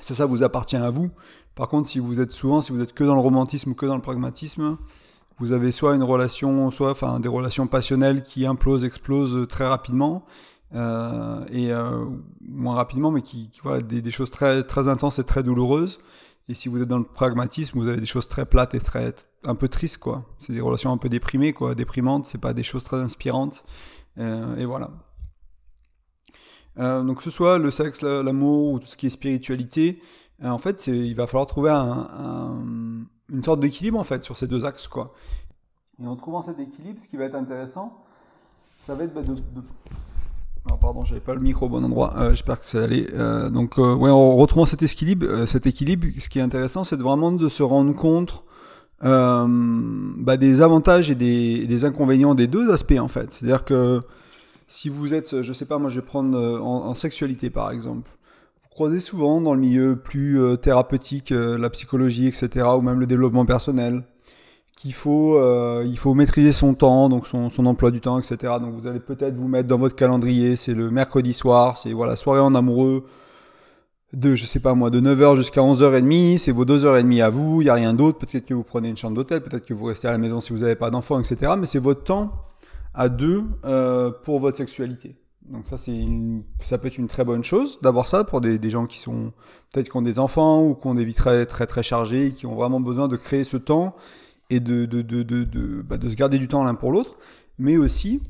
ça, 0.00 0.14
ça 0.14 0.26
vous 0.26 0.42
appartient 0.42 0.76
à 0.76 0.90
vous. 0.90 1.10
Par 1.54 1.68
contre, 1.68 1.88
si 1.88 2.00
vous 2.00 2.20
êtes 2.20 2.32
souvent, 2.32 2.60
si 2.60 2.72
vous 2.72 2.80
êtes 2.82 2.92
que 2.92 3.04
dans 3.04 3.14
le 3.14 3.20
romantisme 3.20 3.70
ou 3.70 3.74
que 3.74 3.86
dans 3.86 3.94
le 3.94 4.02
pragmatisme, 4.02 4.76
vous 5.38 5.52
avez 5.52 5.70
soit 5.70 5.94
une 5.94 6.02
relation, 6.02 6.70
soit 6.70 6.90
enfin 6.90 7.20
des 7.20 7.28
relations 7.28 7.66
passionnelles 7.66 8.22
qui 8.22 8.46
implosent, 8.46 8.84
explosent 8.84 9.46
très 9.48 9.66
rapidement, 9.66 10.24
euh, 10.74 11.44
et 11.50 11.72
euh, 11.72 12.04
moins 12.40 12.74
rapidement, 12.74 13.10
mais 13.10 13.22
qui, 13.22 13.50
qui 13.50 13.60
des, 13.84 14.10
choses 14.10 14.30
très 14.30 14.62
très 14.62 14.88
intenses 14.88 15.18
et 15.18 15.24
très 15.24 15.42
douloureuses. 15.42 15.98
Et 16.48 16.54
si 16.54 16.68
vous 16.68 16.80
êtes 16.80 16.88
dans 16.88 16.98
le 16.98 17.04
pragmatisme, 17.04 17.78
vous 17.78 17.88
avez 17.88 18.00
des 18.00 18.06
choses 18.06 18.28
très 18.28 18.46
plates 18.46 18.74
et 18.74 18.78
très 18.78 19.14
un 19.44 19.54
peu 19.54 19.68
tristes, 19.68 19.98
quoi. 19.98 20.20
C'est 20.38 20.52
des 20.52 20.60
relations 20.60 20.92
un 20.92 20.96
peu 20.96 21.08
déprimées, 21.08 21.52
quoi, 21.52 21.74
déprimantes. 21.74 22.26
C'est 22.26 22.40
pas 22.40 22.54
des 22.54 22.62
choses 22.62 22.84
très 22.84 22.98
inspirantes. 22.98 23.64
Euh, 24.18 24.56
et 24.56 24.64
voilà. 24.64 24.90
Euh, 26.78 27.02
donc 27.02 27.18
que 27.18 27.22
ce 27.22 27.30
soit 27.30 27.58
le 27.58 27.70
sexe, 27.70 28.02
l'amour 28.02 28.72
ou 28.72 28.78
tout 28.78 28.86
ce 28.86 28.96
qui 28.96 29.06
est 29.06 29.10
spiritualité, 29.10 29.94
euh, 29.96 30.00
en 30.44 30.58
fait, 30.58 30.86
il 30.86 31.14
va 31.14 31.26
falloir 31.26 31.46
trouver 31.46 31.70
une 31.70 33.42
sorte 33.42 33.60
d'équilibre 33.60 33.98
en 33.98 34.04
fait 34.04 34.24
sur 34.24 34.36
ces 34.36 34.46
deux 34.46 34.64
axes 34.64 34.88
quoi. 34.88 35.14
Et 36.02 36.06
en 36.06 36.14
trouvant 36.14 36.42
cet 36.42 36.58
équilibre, 36.58 37.00
ce 37.00 37.08
qui 37.08 37.16
va 37.16 37.24
être 37.24 37.34
intéressant, 37.34 38.04
ça 38.82 38.94
va 38.94 39.04
être 39.04 39.14
bah, 39.14 39.22
de, 39.22 39.34
Alors, 40.66 40.78
pardon, 40.78 41.04
j'avais 41.04 41.22
pas 41.22 41.34
le 41.34 41.40
micro 41.40 41.66
au 41.66 41.68
bon 41.70 41.82
endroit. 41.82 42.14
Euh, 42.18 42.30
j'espère 42.30 42.60
que 42.60 42.66
ça 42.66 42.84
allait. 42.84 43.10
donc, 43.50 43.78
ouais, 43.78 44.10
en 44.10 44.36
retrouvant 44.36 44.66
cet 44.66 44.82
équilibre, 44.82 45.46
cet 45.46 45.66
équilibre, 45.66 46.06
ce 46.18 46.28
qui 46.28 46.38
est 46.38 46.42
intéressant, 46.42 46.84
c'est 46.84 47.00
vraiment 47.00 47.32
de 47.32 47.48
se 47.48 47.62
rendre 47.62 47.94
compte 47.94 48.44
bah, 49.00 50.36
des 50.36 50.60
avantages 50.60 51.10
et 51.10 51.14
des, 51.14 51.84
inconvénients 51.84 52.34
des 52.34 52.46
deux 52.46 52.70
aspects 52.70 52.98
en 52.98 53.08
fait. 53.08 53.32
C'est-à-dire 53.32 53.64
que 53.64 54.00
si 54.66 54.88
vous 54.88 55.14
êtes, 55.14 55.42
je 55.42 55.52
sais 55.52 55.66
pas, 55.66 55.78
moi 55.78 55.90
je 55.90 56.00
vais 56.00 56.06
prendre 56.06 56.36
euh, 56.36 56.58
en, 56.58 56.94
sexualité 56.94 57.50
par 57.50 57.70
exemple. 57.70 58.10
Croisez 58.76 59.00
souvent 59.00 59.40
dans 59.40 59.54
le 59.54 59.60
milieu 59.60 59.96
plus 59.96 60.38
euh, 60.38 60.56
thérapeutique, 60.56 61.32
euh, 61.32 61.56
la 61.56 61.70
psychologie, 61.70 62.28
etc., 62.28 62.66
ou 62.76 62.82
même 62.82 63.00
le 63.00 63.06
développement 63.06 63.46
personnel, 63.46 64.02
qu'il 64.76 64.92
faut, 64.92 65.40
il 65.82 65.96
faut 65.96 66.12
maîtriser 66.12 66.52
son 66.52 66.74
temps, 66.74 67.08
donc 67.08 67.26
son, 67.26 67.48
son, 67.48 67.64
emploi 67.64 67.90
du 67.90 68.02
temps, 68.02 68.18
etc. 68.18 68.52
Donc 68.60 68.74
vous 68.74 68.86
allez 68.86 69.00
peut-être 69.00 69.34
vous 69.34 69.48
mettre 69.48 69.66
dans 69.66 69.78
votre 69.78 69.96
calendrier, 69.96 70.56
c'est 70.56 70.74
le 70.74 70.90
mercredi 70.90 71.32
soir, 71.32 71.78
c'est 71.78 71.94
voilà, 71.94 72.16
soirée 72.16 72.40
en 72.40 72.54
amoureux, 72.54 73.06
de, 74.12 74.34
je 74.34 74.44
sais 74.44 74.60
pas 74.60 74.74
moi, 74.74 74.90
de 74.90 75.00
9h 75.00 75.36
jusqu'à 75.36 75.62
11h30, 75.62 76.36
c'est 76.36 76.52
vos 76.52 76.66
2h30 76.66 77.22
à 77.22 77.30
vous, 77.30 77.62
il 77.62 77.64
n'y 77.64 77.70
a 77.70 77.74
rien 77.74 77.94
d'autre, 77.94 78.18
peut-être 78.18 78.44
que 78.44 78.52
vous 78.52 78.64
prenez 78.64 78.90
une 78.90 78.98
chambre 78.98 79.16
d'hôtel, 79.16 79.40
peut-être 79.42 79.64
que 79.64 79.72
vous 79.72 79.86
restez 79.86 80.08
à 80.08 80.10
la 80.10 80.18
maison 80.18 80.40
si 80.40 80.52
vous 80.52 80.58
n'avez 80.58 80.76
pas 80.76 80.90
d'enfants, 80.90 81.18
etc. 81.18 81.54
Mais 81.58 81.64
c'est 81.64 81.78
votre 81.78 82.04
temps 82.04 82.32
à 82.92 83.08
deux 83.08 83.44
euh, 83.64 84.10
pour 84.10 84.38
votre 84.38 84.58
sexualité. 84.58 85.16
Donc 85.48 85.66
ça, 85.66 85.78
c'est 85.78 86.04
ça 86.60 86.78
peut 86.78 86.88
être 86.88 86.98
une 86.98 87.08
très 87.08 87.24
bonne 87.24 87.44
chose 87.44 87.78
d'avoir 87.80 88.08
ça 88.08 88.24
pour 88.24 88.40
des, 88.40 88.58
des, 88.58 88.70
gens 88.70 88.86
qui 88.86 88.98
sont 88.98 89.32
peut-être 89.72 89.88
qui 89.88 89.96
ont 89.96 90.02
des 90.02 90.18
enfants 90.18 90.64
ou 90.64 90.74
qui 90.74 90.86
ont 90.88 90.94
des 90.94 91.04
vies 91.04 91.14
très 91.14 91.46
très 91.46 91.66
très 91.66 91.82
chargées, 91.82 92.32
qui 92.32 92.46
ont 92.46 92.54
vraiment 92.54 92.80
besoin 92.80 93.06
de 93.06 93.16
créer 93.16 93.44
ce 93.44 93.56
temps 93.56 93.94
et 94.50 94.60
de 94.60 94.86
de, 94.86 95.02
de, 95.02 95.22
de, 95.22 95.82
bah, 95.82 95.98
de 95.98 96.08
se 96.08 96.16
garder 96.16 96.38
du 96.38 96.48
temps 96.48 96.64
l'un 96.64 96.74
pour 96.74 96.90
l'autre. 96.90 97.16
Mais 97.58 97.76
aussi, 97.76 98.22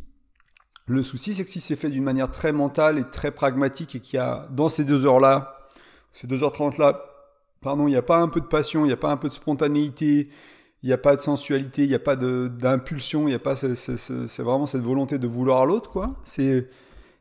le 0.86 1.02
souci, 1.02 1.34
c'est 1.34 1.44
que 1.44 1.50
si 1.50 1.60
c'est 1.60 1.76
fait 1.76 1.90
d'une 1.90 2.04
manière 2.04 2.30
très 2.30 2.52
mentale 2.52 2.98
et 2.98 3.04
très 3.04 3.30
pragmatique 3.30 3.94
et 3.94 4.00
qu'il 4.00 4.16
y 4.16 4.20
a 4.20 4.46
dans 4.50 4.68
ces 4.68 4.84
deux 4.84 5.06
heures-là, 5.06 5.68
ces 6.12 6.26
deux 6.26 6.44
heures 6.44 6.52
trente 6.52 6.78
là, 6.78 7.00
pardon, 7.60 7.88
il 7.88 7.90
n'y 7.90 7.96
a 7.96 8.02
pas 8.02 8.18
un 8.18 8.28
peu 8.28 8.40
de 8.40 8.46
passion, 8.46 8.84
il 8.84 8.88
n'y 8.88 8.92
a 8.92 8.98
pas 8.98 9.10
un 9.10 9.16
peu 9.16 9.28
de 9.28 9.32
spontanéité, 9.32 10.28
il 10.82 10.86
n'y 10.86 10.92
a 10.92 10.98
pas 10.98 11.16
de 11.16 11.20
sensualité, 11.20 11.82
il 11.82 11.88
n'y 11.88 11.94
a 11.94 11.98
pas 11.98 12.14
d'impulsion, 12.14 13.22
il 13.22 13.30
n'y 13.30 13.34
a 13.34 13.38
pas 13.38 13.56
c'est 13.56 14.42
vraiment 14.42 14.66
cette 14.66 14.82
volonté 14.82 15.18
de 15.18 15.26
vouloir 15.26 15.66
l'autre 15.66 15.90
quoi. 15.90 16.14
C'est 16.24 16.68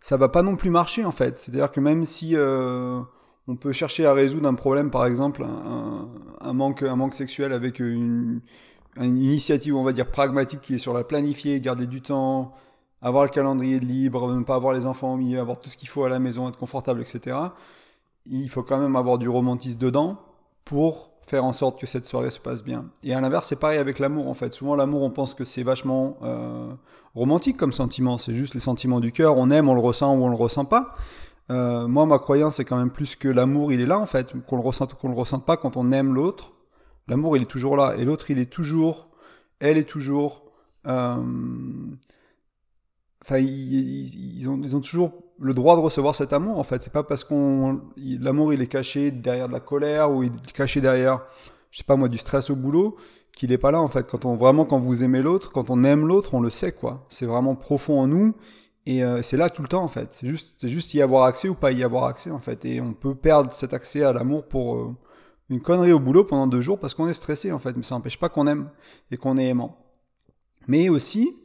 ça 0.06 0.18
va 0.18 0.30
pas 0.30 0.44
non 0.44 0.56
plus 0.56 0.70
marcher 0.70 1.04
en 1.04 1.10
fait. 1.10 1.40
C'est-à-dire 1.40 1.72
que 1.72 1.80
même 1.80 2.06
si 2.06 2.36
euh, 2.36 3.02
on 3.48 3.56
peut 3.56 3.72
chercher 3.72 4.06
à 4.06 4.14
résoudre 4.14 4.48
un 4.48 4.54
problème, 4.54 4.92
par 4.92 5.08
exemple 5.08 5.44
un, 5.44 6.54
manque 6.54 6.84
un 6.84 6.96
manque 6.96 7.16
sexuel 7.16 7.52
avec 7.52 7.80
une, 7.80 8.42
une, 8.98 9.18
initiative 9.18 9.76
on 9.76 9.84
va 9.84 9.94
dire 9.94 10.12
pragmatique 10.12 10.62
qui 10.62 10.76
est 10.76 10.78
sur 10.78 10.94
la 10.94 11.04
planifier, 11.04 11.60
garder 11.60 11.88
du 11.88 12.04
temps, 12.04 12.54
avoir 13.02 13.24
le 13.24 13.32
calendrier 13.32 13.80
libre, 13.80 14.32
ne 14.32 14.44
pas 14.44 14.54
avoir 14.54 14.76
les 14.76 14.86
enfants 14.86 15.12
au 15.12 15.18
milieu, 15.18 15.40
avoir 15.40 15.58
tout 15.58 15.70
ce 15.70 15.78
qu'il 15.78 15.90
faut 15.90 16.04
à 16.04 16.10
la 16.10 16.20
maison, 16.20 16.48
être 16.50 16.60
confortable, 16.60 17.02
etc. 17.02 17.38
Il 18.28 18.48
faut 18.48 18.62
quand 18.62 18.78
même 18.78 18.96
avoir 18.96 19.18
du 19.18 19.28
romantisme 19.28 19.80
dedans 19.80 20.20
pour 20.66 21.15
faire 21.28 21.44
en 21.44 21.52
sorte 21.52 21.80
que 21.80 21.86
cette 21.86 22.06
soirée 22.06 22.30
se 22.30 22.40
passe 22.40 22.64
bien. 22.64 22.86
Et 23.04 23.14
à 23.14 23.22
l'inverse, 23.22 23.48
c'est 23.48 23.56
pareil 23.56 23.80
avec 23.80 24.00
l'amour 24.00 24.28
en 24.28 24.34
fait. 24.34 24.54
Souvent 24.54 24.76
l'amour, 24.76 25.02
on 25.04 25.10
pense 25.10 25.34
que 25.34 25.44
c'est 25.44 25.64
vachement 25.64 26.18
euh, 26.24 26.72
romantique 27.16 27.58
comme 27.58 27.74
sentiment, 27.74 28.18
c'est 28.18 28.34
juste 28.34 28.54
les 28.54 28.60
sentiments 28.60 29.00
du 29.00 29.12
cœur, 29.12 29.38
on 29.38 29.50
aime, 29.50 29.70
on 29.70 29.74
le 29.74 29.82
ressent 29.82 30.16
ou 30.16 30.24
on 30.24 30.30
le 30.30 30.36
ressent 30.36 30.66
pas. 30.66 30.96
Euh, 31.52 31.88
moi, 31.88 32.06
ma 32.06 32.20
croyance, 32.20 32.56
c'est 32.56 32.66
quand 32.66 32.78
même 32.78 32.92
plus 32.92 33.16
que 33.16 33.28
l'amour, 33.28 33.72
il 33.72 33.82
est 33.82 33.86
là 33.86 34.00
en 34.00 34.06
fait, 34.06 34.34
qu'on 34.48 34.56
le 34.56 34.64
ressente 34.64 34.94
ou 34.94 34.96
qu'on 34.96 35.10
le 35.10 35.16
ressente 35.16 35.46
pas, 35.46 35.58
quand 35.58 35.78
on 35.78 35.92
aime 35.92 36.14
l'autre, 36.14 36.54
l'amour, 37.08 37.38
il 37.38 37.44
est 37.44 37.48
toujours 37.48 37.76
là. 37.76 37.96
Et 37.98 38.06
l'autre, 38.06 38.32
il 38.32 38.40
est 38.40 38.52
toujours, 38.52 39.10
elle 39.60 39.78
est 39.78 39.90
toujours... 39.90 40.44
Euh, 40.88 41.18
enfin, 43.26 43.40
ils, 43.40 44.48
ont, 44.48 44.62
ils 44.64 44.76
ont 44.76 44.82
toujours 44.82 45.14
le 45.40 45.54
droit 45.54 45.76
de 45.76 45.82
recevoir 45.82 46.16
cet 46.16 46.32
amour 46.32 46.60
en 46.60 46.64
fait. 46.64 46.82
C'est 46.82 46.94
pas 46.94 47.04
parce 47.04 47.24
qu'on 47.24 47.82
l'amour 47.98 48.54
il 48.54 48.62
est 48.62 48.68
caché 48.68 49.12
derrière 49.12 49.48
de 49.48 49.54
la 49.54 49.60
colère 49.60 50.12
ou 50.12 50.24
il 50.24 50.32
est 50.32 50.52
caché 50.54 50.80
derrière, 50.80 51.22
je 51.72 51.80
sais 51.80 51.84
pas 51.84 51.96
moi, 51.96 52.08
du 52.08 52.18
stress 52.18 52.50
au 52.50 52.56
boulot, 52.56 52.98
qu'il 53.36 53.52
est 53.52 53.58
pas 53.58 53.72
là 53.72 53.82
en 53.82 53.88
fait. 53.88 54.08
Quand 54.08 54.26
on 54.26 54.36
vraiment 54.36 54.66
quand 54.66 54.80
vous 54.80 55.04
aimez 55.04 55.22
l'autre, 55.22 55.52
quand 55.52 55.70
on 55.70 55.84
aime 55.84 56.08
l'autre, 56.08 56.36
on 56.36 56.40
le 56.40 56.52
sait 56.52 56.72
quoi. 56.72 57.06
C'est 57.10 57.26
vraiment 57.26 57.56
profond 57.56 58.00
en 58.00 58.08
nous 58.08 58.36
et 58.86 59.04
euh, 59.04 59.24
c'est 59.24 59.38
là 59.38 59.50
tout 59.50 59.64
le 59.64 59.68
temps 59.68 59.84
en 59.84 59.88
fait. 59.88 60.14
C'est 60.14 60.28
juste 60.28 60.56
c'est 60.60 60.70
juste 60.70 60.94
y 60.94 61.02
avoir 61.02 61.24
accès 61.26 61.50
ou 61.50 61.56
pas 61.56 61.72
y 61.72 61.84
avoir 61.84 62.06
accès 62.06 62.30
en 62.30 62.40
fait. 62.40 62.64
Et 62.66 62.80
on 62.80 62.94
peut 62.94 63.16
perdre 63.16 63.52
cet 63.54 63.74
accès 63.74 64.04
à 64.04 64.14
l'amour 64.14 64.46
pour 64.48 64.76
euh, 64.76 64.96
une 65.50 65.62
connerie 65.62 65.92
au 65.92 66.00
boulot 66.00 66.24
pendant 66.26 66.48
deux 66.48 66.62
jours 66.62 66.80
parce 66.80 66.94
qu'on 66.94 67.08
est 67.08 67.14
stressé 67.14 67.52
en 67.52 67.60
fait. 67.60 67.76
Mais 67.76 67.84
ça 67.84 67.96
n'empêche 67.96 68.20
pas 68.20 68.30
qu'on 68.30 68.46
aime 68.46 68.70
et 69.10 69.18
qu'on 69.18 69.38
est 69.38 69.48
aimant. 69.48 69.78
Mais 70.68 70.90
aussi 70.90 71.36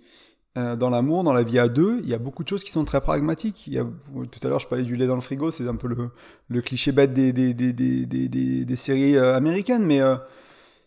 euh, 0.59 0.75
dans 0.75 0.91
l'amour, 0.91 1.23
dans 1.23 1.33
la 1.33 1.45
vie 1.45 1.61
à 1.61 1.69
deux, 1.69 2.01
il 2.03 2.09
y 2.09 2.15
a 2.15 2.19
beaucoup 2.19 2.43
de 2.43 2.49
choses 2.49 2.65
qui 2.65 2.73
sont 2.73 2.85
très 2.85 3.01
pragmatiques. 3.01 3.71
Tout 4.13 4.41
à 4.43 4.49
l'heure, 4.49 4.59
je 4.59 4.67
parlais 4.67 4.83
du 4.83 4.97
lait 4.97 5.07
dans 5.07 5.15
le 5.15 5.21
frigo, 5.21 5.53
c'est 5.53 5.69
un 5.69 5.77
peu 5.77 5.87
le, 5.87 6.11
le, 6.49 6.61
cliché 6.61 6.91
bête 6.91 7.13
des, 7.13 7.33
des, 7.33 7.55
des, 7.55 7.73
des, 7.73 8.65
des 8.65 8.77
séries 8.77 9.17
euh, 9.17 9.37
américaines, 9.37 9.85
mais 9.87 10.01
euh, 10.01 10.17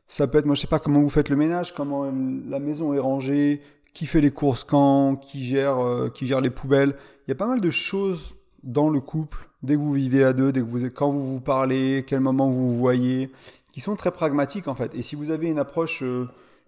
ça 0.10 0.28
peut 0.28 0.38
être, 0.40 0.46
moi 0.46 0.56
je 0.56 0.60
sais 0.62 0.68
pas 0.68 0.80
comment 0.80 1.00
vous 1.00 1.10
faites 1.10 1.30
le 1.30 1.38
ménage, 1.38 1.74
comment 1.74 2.12
la 2.50 2.60
maison 2.60 2.94
est 2.94 3.00
rangée, 3.00 3.62
qui 3.94 4.06
fait 4.06 4.20
les 4.20 4.32
courses 4.32 4.66
quand, 4.66 5.16
qui 5.16 5.46
gère, 5.46 5.78
qui 6.14 6.26
gère 6.26 6.42
les 6.42 6.50
poubelles. 6.50 6.98
Il 7.26 7.32
y 7.32 7.34
a 7.34 7.36
pas 7.36 7.48
mal 7.48 7.62
de 7.62 7.70
choses 7.70 8.36
dans 8.64 8.90
le 8.90 9.00
couple, 9.00 9.48
dès 9.62 9.76
que 9.76 9.80
vous 9.80 9.94
vivez 9.94 10.26
à 10.26 10.34
deux, 10.34 10.52
dès 10.52 10.60
que 10.60 10.66
vous, 10.66 10.90
quand 10.90 11.10
vous 11.10 11.36
vous 11.36 11.40
parlez, 11.40 12.04
quel 12.06 12.20
moment 12.20 12.50
vous 12.50 12.68
vous 12.68 12.78
voyez, 12.78 13.32
qui 13.72 13.80
sont 13.80 13.96
très 13.96 14.12
pragmatiques 14.12 14.68
en 14.68 14.76
fait. 14.76 14.94
Et 14.94 15.04
si 15.04 15.16
vous 15.16 15.30
avez 15.32 15.48
une 15.48 15.60
approche 15.60 16.04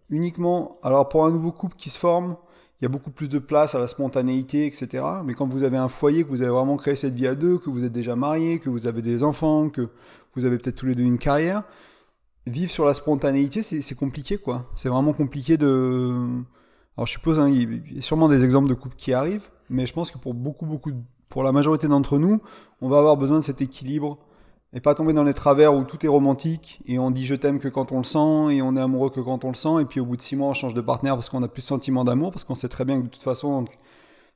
uniquement, 0.09 0.79
alors 0.81 1.09
pour 1.09 1.25
un 1.25 1.31
nouveau 1.31 1.51
couple 1.51 1.75
qui 1.75 1.89
se 1.89 1.97
forme, 1.97 2.37
il 2.79 2.83
y 2.83 2.85
a 2.85 2.89
beaucoup 2.89 3.11
plus 3.11 3.29
de 3.29 3.39
place 3.39 3.73
à 3.73 3.79
la 3.79 3.87
spontanéité, 3.87 4.65
etc. 4.65 5.03
Mais 5.23 5.33
quand 5.33 5.47
vous 5.47 5.63
avez 5.63 5.77
un 5.77 5.87
foyer, 5.87 6.23
que 6.23 6.29
vous 6.29 6.41
avez 6.41 6.51
vraiment 6.51 6.75
créé 6.75 6.95
cette 6.95 7.13
vie 7.13 7.27
à 7.27 7.35
deux, 7.35 7.57
que 7.57 7.69
vous 7.69 7.85
êtes 7.85 7.93
déjà 7.93 8.15
marié, 8.15 8.59
que 8.59 8.69
vous 8.69 8.87
avez 8.87 9.01
des 9.01 9.23
enfants, 9.23 9.69
que 9.69 9.89
vous 10.35 10.45
avez 10.45 10.57
peut-être 10.57 10.75
tous 10.75 10.85
les 10.85 10.95
deux 10.95 11.03
une 11.03 11.17
carrière, 11.17 11.63
vivre 12.45 12.69
sur 12.69 12.85
la 12.85 12.93
spontanéité, 12.93 13.63
c'est 13.63 13.95
compliqué, 13.95 14.37
quoi. 14.37 14.69
C'est 14.75 14.89
vraiment 14.89 15.13
compliqué 15.13 15.57
de... 15.57 16.13
Alors 16.97 17.07
je 17.07 17.13
suppose, 17.13 17.39
hein, 17.39 17.49
il 17.49 17.93
y 17.93 17.97
a 17.97 18.01
sûrement 18.01 18.29
des 18.29 18.43
exemples 18.45 18.69
de 18.69 18.73
couples 18.73 18.95
qui 18.95 19.13
arrivent, 19.13 19.49
mais 19.69 19.85
je 19.85 19.93
pense 19.93 20.11
que 20.11 20.17
pour 20.17 20.33
beaucoup, 20.33 20.65
beaucoup, 20.65 20.91
pour 21.29 21.43
la 21.43 21.51
majorité 21.51 21.87
d'entre 21.87 22.17
nous, 22.17 22.41
on 22.81 22.89
va 22.89 22.99
avoir 22.99 23.17
besoin 23.17 23.39
de 23.39 23.43
cet 23.43 23.61
équilibre 23.61 24.17
et 24.75 24.81
pas 24.81 24.93
tomber 24.93 25.13
dans 25.13 25.23
les 25.23 25.33
travers 25.33 25.73
où 25.73 25.85
tout 25.85 26.05
est 26.05 26.09
romantique 26.09 26.81
et 26.85 26.99
on 26.99 27.09
dit 27.09 27.25
je 27.25 27.33
t'aime 27.33 27.59
que 27.59 27.69
quand 27.69 27.93
on 27.93 27.99
le 27.99 28.03
sent 28.03 28.53
et 28.53 28.61
on 28.61 28.75
est 28.75 28.81
amoureux 28.81 29.09
que 29.09 29.21
quand 29.21 29.45
on 29.45 29.47
le 29.47 29.55
sent. 29.55 29.81
Et 29.81 29.85
puis 29.85 30.01
au 30.01 30.05
bout 30.05 30.17
de 30.17 30.21
six 30.21 30.35
mois 30.35 30.49
on 30.49 30.53
change 30.53 30.73
de 30.73 30.81
partenaire 30.81 31.15
parce 31.15 31.29
qu'on 31.29 31.41
a 31.41 31.47
plus 31.47 31.61
de 31.61 31.67
sentiment 31.67 32.03
d'amour 32.03 32.31
parce 32.31 32.43
qu'on 32.43 32.55
sait 32.55 32.67
très 32.67 32.83
bien 32.83 32.99
que 32.99 33.05
de 33.05 33.09
toute 33.09 33.23
façon 33.23 33.65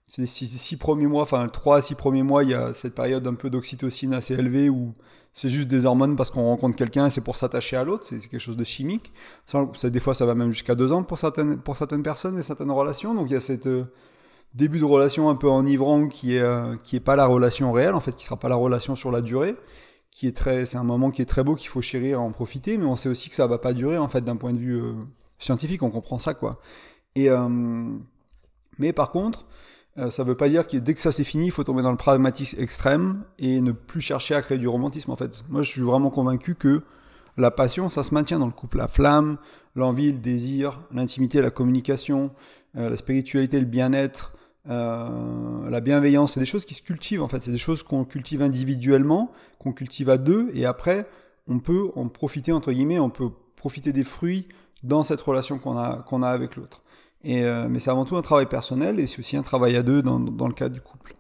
ces 0.08 0.26
six, 0.26 0.78
premiers 0.78 1.06
mois, 1.06 1.22
enfin 1.22 1.48
trois 1.50 1.78
à 1.78 1.82
six 1.84 1.94
premiers 1.94 2.24
mois, 2.24 2.44
il 2.44 2.50
y 2.50 2.54
a 2.56 2.74
cette 2.74 2.96
période 2.96 3.28
un 3.28 3.36
peu 3.36 3.52
d'oxytocine 3.52 4.14
assez 4.16 4.34
élevée 4.34 4.68
où 4.68 4.94
c'est 5.34 5.50
juste 5.50 5.68
des 5.68 5.86
hormones 5.86 6.16
parce 6.16 6.32
qu'on 6.32 6.46
rencontre 6.46 6.76
quelqu'un 6.76 7.06
et 7.06 7.10
c'est 7.12 7.22
pour 7.22 7.36
s'attacher 7.36 7.76
à 7.76 7.84
l'autre, 7.84 8.06
c'est 8.06 8.18
quelque 8.18 8.40
chose 8.40 8.58
de 8.58 8.64
chimique. 8.64 9.12
Des 9.84 10.00
fois 10.00 10.16
ça 10.16 10.26
va 10.26 10.34
même 10.34 10.52
jusqu'à 10.52 10.74
deux 10.74 10.92
ans 10.94 11.04
pour 11.04 11.20
certaines, 11.20 11.60
pour 11.60 11.78
certaines 11.78 12.02
personnes 12.02 12.40
et 12.40 12.44
certaines 12.44 12.72
relations, 12.72 13.14
donc 13.14 13.28
il 13.30 13.34
y 13.34 13.36
a 13.36 13.42
cette 13.42 13.68
euh, 13.68 13.84
début 14.56 14.80
de 14.80 14.86
relation 14.86 15.30
un 15.30 15.36
peu 15.36 15.48
enivrant 15.48 16.08
qui 16.08 16.38
est, 16.38 16.42
euh, 16.42 16.76
qui 16.84 16.96
est 16.96 17.02
pas 17.02 17.18
la 17.18 17.28
relation 17.28 17.72
réelle 17.72 17.94
en 17.94 18.00
fait, 18.00 18.16
qui 18.16 18.24
sera 18.24 18.38
pas 18.38 18.50
la 18.50 18.56
relation 18.56 18.96
sur 18.96 19.12
la 19.12 19.22
durée 19.22 19.56
qui 20.12 20.28
est 20.28 20.36
très, 20.36 20.66
c'est 20.66 20.78
un 20.78 20.84
moment 20.84 21.12
qui 21.12 21.22
est 21.22 21.26
très 21.26 21.44
beau, 21.44 21.56
qu'il 21.56 21.70
faut 21.70 21.82
chérir, 21.82 22.22
en 22.22 22.32
profiter, 22.32 22.78
mais 22.78 22.86
on 22.86 22.96
sait 22.96 23.10
aussi 23.10 23.30
que 23.30 23.36
ça 23.36 23.48
va 23.48 23.58
pas 23.58 23.74
durer 23.74 23.98
en 23.98 24.08
fait 24.08 24.22
d'un 24.22 24.36
point 24.36 24.54
de 24.54 24.60
vue 24.60 24.82
euh, 24.82 24.94
scientifique, 25.38 25.84
on 25.84 25.92
comprend 25.92 26.20
ça 26.20 26.34
quoi. 26.34 26.60
Et 27.16 27.30
euh, 27.30 27.48
mais 28.78 28.94
par 28.94 29.12
contre, 29.12 29.46
euh, 29.98 30.10
ça 30.10 30.24
veut 30.24 30.36
pas 30.36 30.50
dire 30.50 30.68
que 30.68 30.78
dès 30.78 30.94
que 30.94 31.02
ça 31.02 31.12
c'est 31.12 31.24
fini, 31.24 31.46
il 31.46 31.52
faut 31.52 31.64
tomber 31.64 31.84
dans 31.84 31.92
le 31.92 31.98
pragmatisme 31.98 32.60
extrême 32.60 33.24
et 33.38 33.62
ne 33.62 33.72
plus 33.72 34.02
chercher 34.02 34.36
à 34.36 34.42
créer 34.42 34.58
du 34.58 34.68
romantisme 34.68 35.12
en 35.12 35.16
fait. 35.16 35.44
Moi, 35.50 35.62
je 35.62 35.70
suis 35.70 35.82
vraiment 35.82 36.10
convaincu 36.10 36.56
que 36.56 36.84
la 37.38 37.52
passion, 37.52 37.88
ça 37.88 38.04
se 38.04 38.14
maintient 38.14 38.40
dans 38.40 38.48
le 38.48 38.52
couple. 38.52 38.78
La 38.78 38.88
flamme, 38.88 39.38
l'envie, 39.76 40.12
le 40.12 40.20
désir, 40.20 40.82
l'intimité, 40.92 41.42
la 41.42 41.52
communication, 41.52 42.32
la 42.74 42.98
spiritualité, 42.98 43.60
le 43.60 43.66
bien-être, 43.66 44.34
euh, 44.70 45.70
la 45.70 45.82
bienveillance, 45.82 46.34
c'est 46.34 46.40
des 46.40 46.46
choses 46.46 46.66
qui 46.66 46.76
se 46.76 46.82
cultivent 46.82 47.24
en 47.24 47.28
fait, 47.28 47.42
c'est 47.42 47.52
des 47.52 47.58
choses 47.58 47.82
qu'on 47.82 48.06
cultive 48.06 48.42
individuellement, 48.42 49.32
qu'on 49.58 49.72
cultive 49.74 50.10
à 50.10 50.18
deux, 50.18 50.52
et 50.54 50.66
après 50.66 51.08
on 51.48 51.60
peut 51.60 51.90
en 51.96 52.08
profiter 52.08 52.52
entre 52.52 52.72
guillemets, 52.72 53.00
on 53.00 53.10
peut 53.10 53.30
profiter 53.56 53.92
des 53.94 54.04
fruits 54.04 54.44
dans 54.84 55.04
cette 55.04 55.22
relation 55.22 55.58
qu'on 55.58 55.78
a, 55.78 56.06
a 56.06 56.30
avec 56.30 56.56
l'autre. 56.56 56.84
Euh, 57.26 57.68
mais 57.68 57.80
c'est 57.80 57.90
avant 57.90 58.06
tout 58.06 58.16
un 58.16 58.22
travail 58.22 58.46
personnel 58.46 59.00
et 59.00 59.08
c'est 59.08 59.20
aussi 59.20 59.36
un 59.36 59.42
travail 59.42 59.76
à 59.76 59.84
deux 59.84 60.02
dans, 60.02 60.20
dans 60.20 60.48
le 60.48 60.54
cadre 60.54 60.74
du 60.74 60.82
couple. 60.82 61.14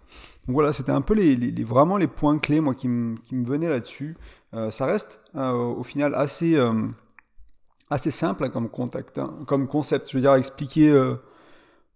Donc 0.47 0.53
voilà, 0.53 0.71
c'était 0.71 0.91
un 0.91 1.01
peu 1.01 1.13
les, 1.13 1.63
vraiment 1.63 1.97
les 1.97 2.07
points 2.07 2.37
clés 2.37 2.61
moi 2.61 2.73
qui, 2.73 2.87
me, 2.87 3.17
qui 3.17 3.35
me 3.35 3.45
venaient 3.45 3.67
là-dessus. 3.69 4.15
Euh, 4.53 4.71
ça 4.71 4.85
reste 4.85 5.21
au 5.35 5.83
final 5.83 6.15
assez, 6.15 6.57
assez 7.89 8.11
simple 8.11 8.45
hein, 8.45 8.49
comme, 8.49 8.69
contact, 8.69 9.17
hein, 9.17 9.33
comme 9.45 9.67
concept. 9.67 10.09
Je 10.09 10.17
veux 10.17 10.21
dire, 10.21 10.35
expliquer 10.35 10.93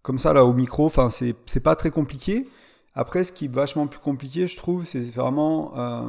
comme 0.04 0.20
ça 0.20 0.32
là 0.32 0.44
au 0.44 0.52
micro. 0.52 0.84
Enfin, 0.84 1.10
c'est 1.10 1.60
pas 1.60 1.74
très 1.74 1.90
compliqué. 1.90 2.46
Après, 2.94 3.24
ce 3.24 3.32
qui 3.32 3.46
est 3.46 3.52
vachement 3.52 3.88
plus 3.88 3.98
compliqué, 3.98 4.46
je 4.46 4.56
trouve, 4.56 4.84
c'est 4.86 5.02
vraiment 5.02 5.72
euh, 5.76 6.08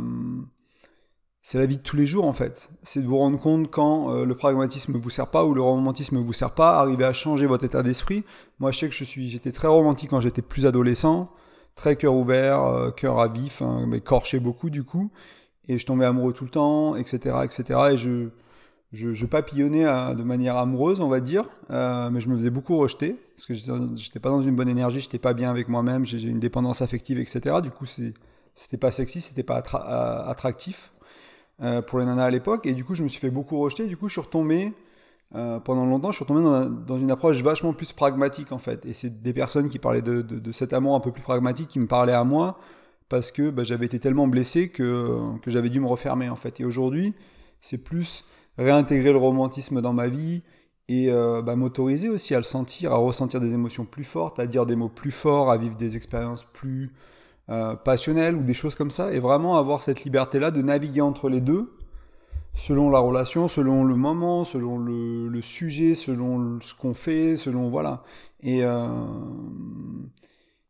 c'est 1.42 1.58
la 1.58 1.66
vie 1.66 1.78
de 1.78 1.82
tous 1.82 1.96
les 1.96 2.06
jours 2.06 2.25
en 2.25 2.34
fait. 2.34 2.70
C'est 2.84 3.02
de 3.02 3.08
vous 3.08 3.18
rendre 3.18 3.40
compte 3.40 3.72
quand 3.72 4.12
euh, 4.12 4.25
le 4.25 4.36
pragmatisme 4.36 4.94
ne 4.94 5.00
vous 5.00 5.10
sert 5.10 5.32
pas 5.32 5.46
ou 5.46 5.56
le 5.56 5.62
romantisme 5.62 6.18
ne 6.18 6.24
vous 6.24 6.34
sert 6.34 6.52
pas, 6.52 6.78
arriver 6.80 7.06
à 7.06 7.14
changer 7.14 7.48
votre 7.48 7.64
état 7.64 7.82
d'esprit. 7.82 8.24
Moi, 8.60 8.70
je 8.70 8.80
sais 8.80 8.90
que 8.90 8.94
je 8.94 9.04
suis, 9.04 9.30
j'étais 9.30 9.52
très 9.52 9.68
romantique 9.68 10.12
quand 10.12 10.20
j'étais 10.20 10.44
plus 10.44 10.68
adolescent, 10.68 11.32
très 11.74 11.96
cœur 11.96 12.14
ouvert, 12.14 12.64
euh, 12.66 12.92
cœur 12.92 13.20
à 13.20 13.28
vif, 13.28 13.62
hein, 13.64 13.86
mais 13.88 14.02
corché 14.02 14.40
beaucoup 14.40 14.70
du 14.70 14.84
coup, 14.84 15.10
et 15.68 15.78
je 15.78 15.86
tombais 15.86 16.06
amoureux 16.06 16.34
tout 16.34 16.44
le 16.44 16.52
temps, 16.52 16.96
etc., 16.98 17.38
etc. 17.44 17.80
Et 17.94 17.98
je 17.98 18.30
je, 18.96 19.25
papillonnais 19.25 19.84
de 19.84 20.24
manière 20.24 20.58
amoureuse, 20.58 21.00
on 21.02 21.10
va 21.10 21.20
dire, 21.20 21.44
euh, 21.70 22.10
mais 22.10 22.22
je 22.22 22.30
me 22.30 22.36
faisais 22.36 22.50
beaucoup 22.50 22.78
rejeter 22.78 23.18
parce 23.36 23.46
que 23.46 23.54
j'étais 23.54 24.20
pas 24.20 24.30
dans 24.30 24.42
une 24.42 24.56
bonne 24.56 24.70
énergie, 24.70 25.02
j'étais 25.02 25.20
pas 25.20 25.34
bien 25.34 25.50
avec 25.50 25.68
moi-même, 25.68 26.06
j'ai 26.06 26.22
une 26.28 26.40
dépendance 26.40 26.82
affective, 26.82 27.20
etc. 27.20 27.58
Du 27.62 27.72
coup, 27.72 27.86
c'était 27.86 28.78
pas 28.78 28.92
sexy, 28.92 29.22
c'était 29.22 29.44
pas 29.44 29.64
euh, 29.74 30.30
attractif 30.30 30.92
euh, 31.62 31.82
pour 31.82 32.00
les 32.00 32.06
nanas 32.06 32.25
à 32.25 32.32
l'époque, 32.32 32.66
et 32.66 32.74
du 32.74 32.86
coup, 32.86 32.96
je 32.96 33.04
me 33.04 33.08
suis 33.08 33.20
fait 33.20 33.30
beaucoup 33.30 33.60
rejeter. 33.60 33.88
Du 33.88 33.98
coup, 33.98 34.08
je 34.08 34.14
suis 34.14 34.22
retombé 34.22 34.72
pendant 35.66 35.86
longtemps, 35.86 36.12
je 36.12 36.16
suis 36.16 36.24
retombé 36.24 36.44
dans, 36.88 36.98
une 36.98 37.12
approche 37.12 37.44
vachement 37.44 37.74
plus 37.74 37.92
pragmatique 37.92 38.54
en 38.54 38.58
fait. 38.58 38.86
Et 38.86 38.94
c'est 38.94 39.22
des 39.22 39.34
personnes 39.34 39.70
qui 39.70 39.80
parlaient 39.80 40.02
de, 40.02 40.52
cet 40.54 40.72
amour 40.72 40.96
un 40.96 41.02
peu 41.02 41.12
plus 41.12 41.24
pragmatique 41.24 41.68
qui 41.68 41.80
me 41.80 41.88
parlaient 41.88 42.14
à 42.14 42.24
moi 42.24 42.58
parce 43.10 43.32
que 43.32 43.50
bah, 43.50 43.64
j'avais 43.64 43.86
été 43.86 44.00
tellement 44.00 44.28
blessé 44.28 44.70
que 44.70 45.20
j'avais 45.48 45.70
dû 45.70 45.82
me 45.82 45.88
refermer 45.88 46.30
en 46.30 46.38
fait. 46.38 46.62
Et 46.62 46.64
aujourd'hui, 46.64 47.16
c'est 47.60 47.80
plus 47.80 48.24
réintégrer 48.57 49.12
le 49.12 49.17
romantisme 49.17 49.81
dans 49.81 49.93
ma 49.93 50.07
vie 50.07 50.43
et 50.88 51.09
euh, 51.09 51.41
bah, 51.41 51.55
m'autoriser 51.55 52.09
aussi 52.09 52.35
à 52.35 52.38
le 52.38 52.43
sentir, 52.43 52.93
à 52.93 52.97
ressentir 52.97 53.39
des 53.39 53.53
émotions 53.53 53.85
plus 53.85 54.03
fortes, 54.03 54.39
à 54.39 54.47
dire 54.47 54.65
des 54.65 54.75
mots 54.75 54.89
plus 54.89 55.12
forts, 55.12 55.51
à 55.51 55.57
vivre 55.57 55.75
des 55.75 55.97
expériences 55.97 56.43
plus 56.43 56.93
euh, 57.50 57.75
passionnelles 57.75 58.35
ou 58.35 58.43
des 58.43 58.53
choses 58.53 58.75
comme 58.75 58.91
ça, 58.91 59.12
et 59.12 59.19
vraiment 59.19 59.57
avoir 59.57 59.81
cette 59.81 60.03
liberté-là 60.03 60.51
de 60.51 60.62
naviguer 60.62 61.01
entre 61.01 61.29
les 61.29 61.41
deux, 61.41 61.74
selon 62.53 62.89
la 62.89 63.00
relation, 63.00 63.47
selon 63.47 63.83
le 63.83 63.95
moment, 63.95 64.43
selon 64.43 64.77
le, 64.77 65.41
sujet, 65.41 65.95
selon 65.95 66.59
ce 66.62 66.74
qu'on 66.75 66.93
fait, 66.93 67.35
selon 67.35 67.69
voilà. 67.69 68.03
Et 68.41 68.63
euh, 68.63 68.88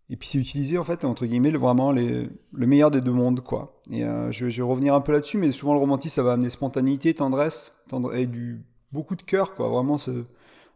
et 0.10 0.18
puis 0.18 0.28
c'est 0.28 0.38
utiliser 0.38 0.78
en 0.78 0.84
fait 0.84 1.04
entre 1.04 1.26
guillemets 1.26 1.52
vraiment 1.52 1.92
le 1.92 2.30
meilleur 2.54 2.92
des 2.92 3.02
deux 3.02 3.12
mondes 3.12 3.42
quoi. 3.42 3.82
Et 3.90 4.04
euh, 4.04 4.32
je, 4.32 4.46
vais 4.46 4.62
revenir 4.62 4.94
un 4.94 5.02
peu 5.02 5.12
là-dessus, 5.12 5.38
mais 5.38 5.52
souvent 5.52 5.74
le 5.74 5.80
romantisme 5.80 6.16
ça 6.16 6.24
va 6.24 6.34
amener 6.34 6.50
spontanéité, 6.50 7.14
tendresse, 7.14 7.76
et 8.14 8.28
du 8.28 8.64
beaucoup 8.92 9.16
de 9.16 9.24
cœur 9.24 9.56
quoi. 9.56 9.68
Vraiment 9.70 9.98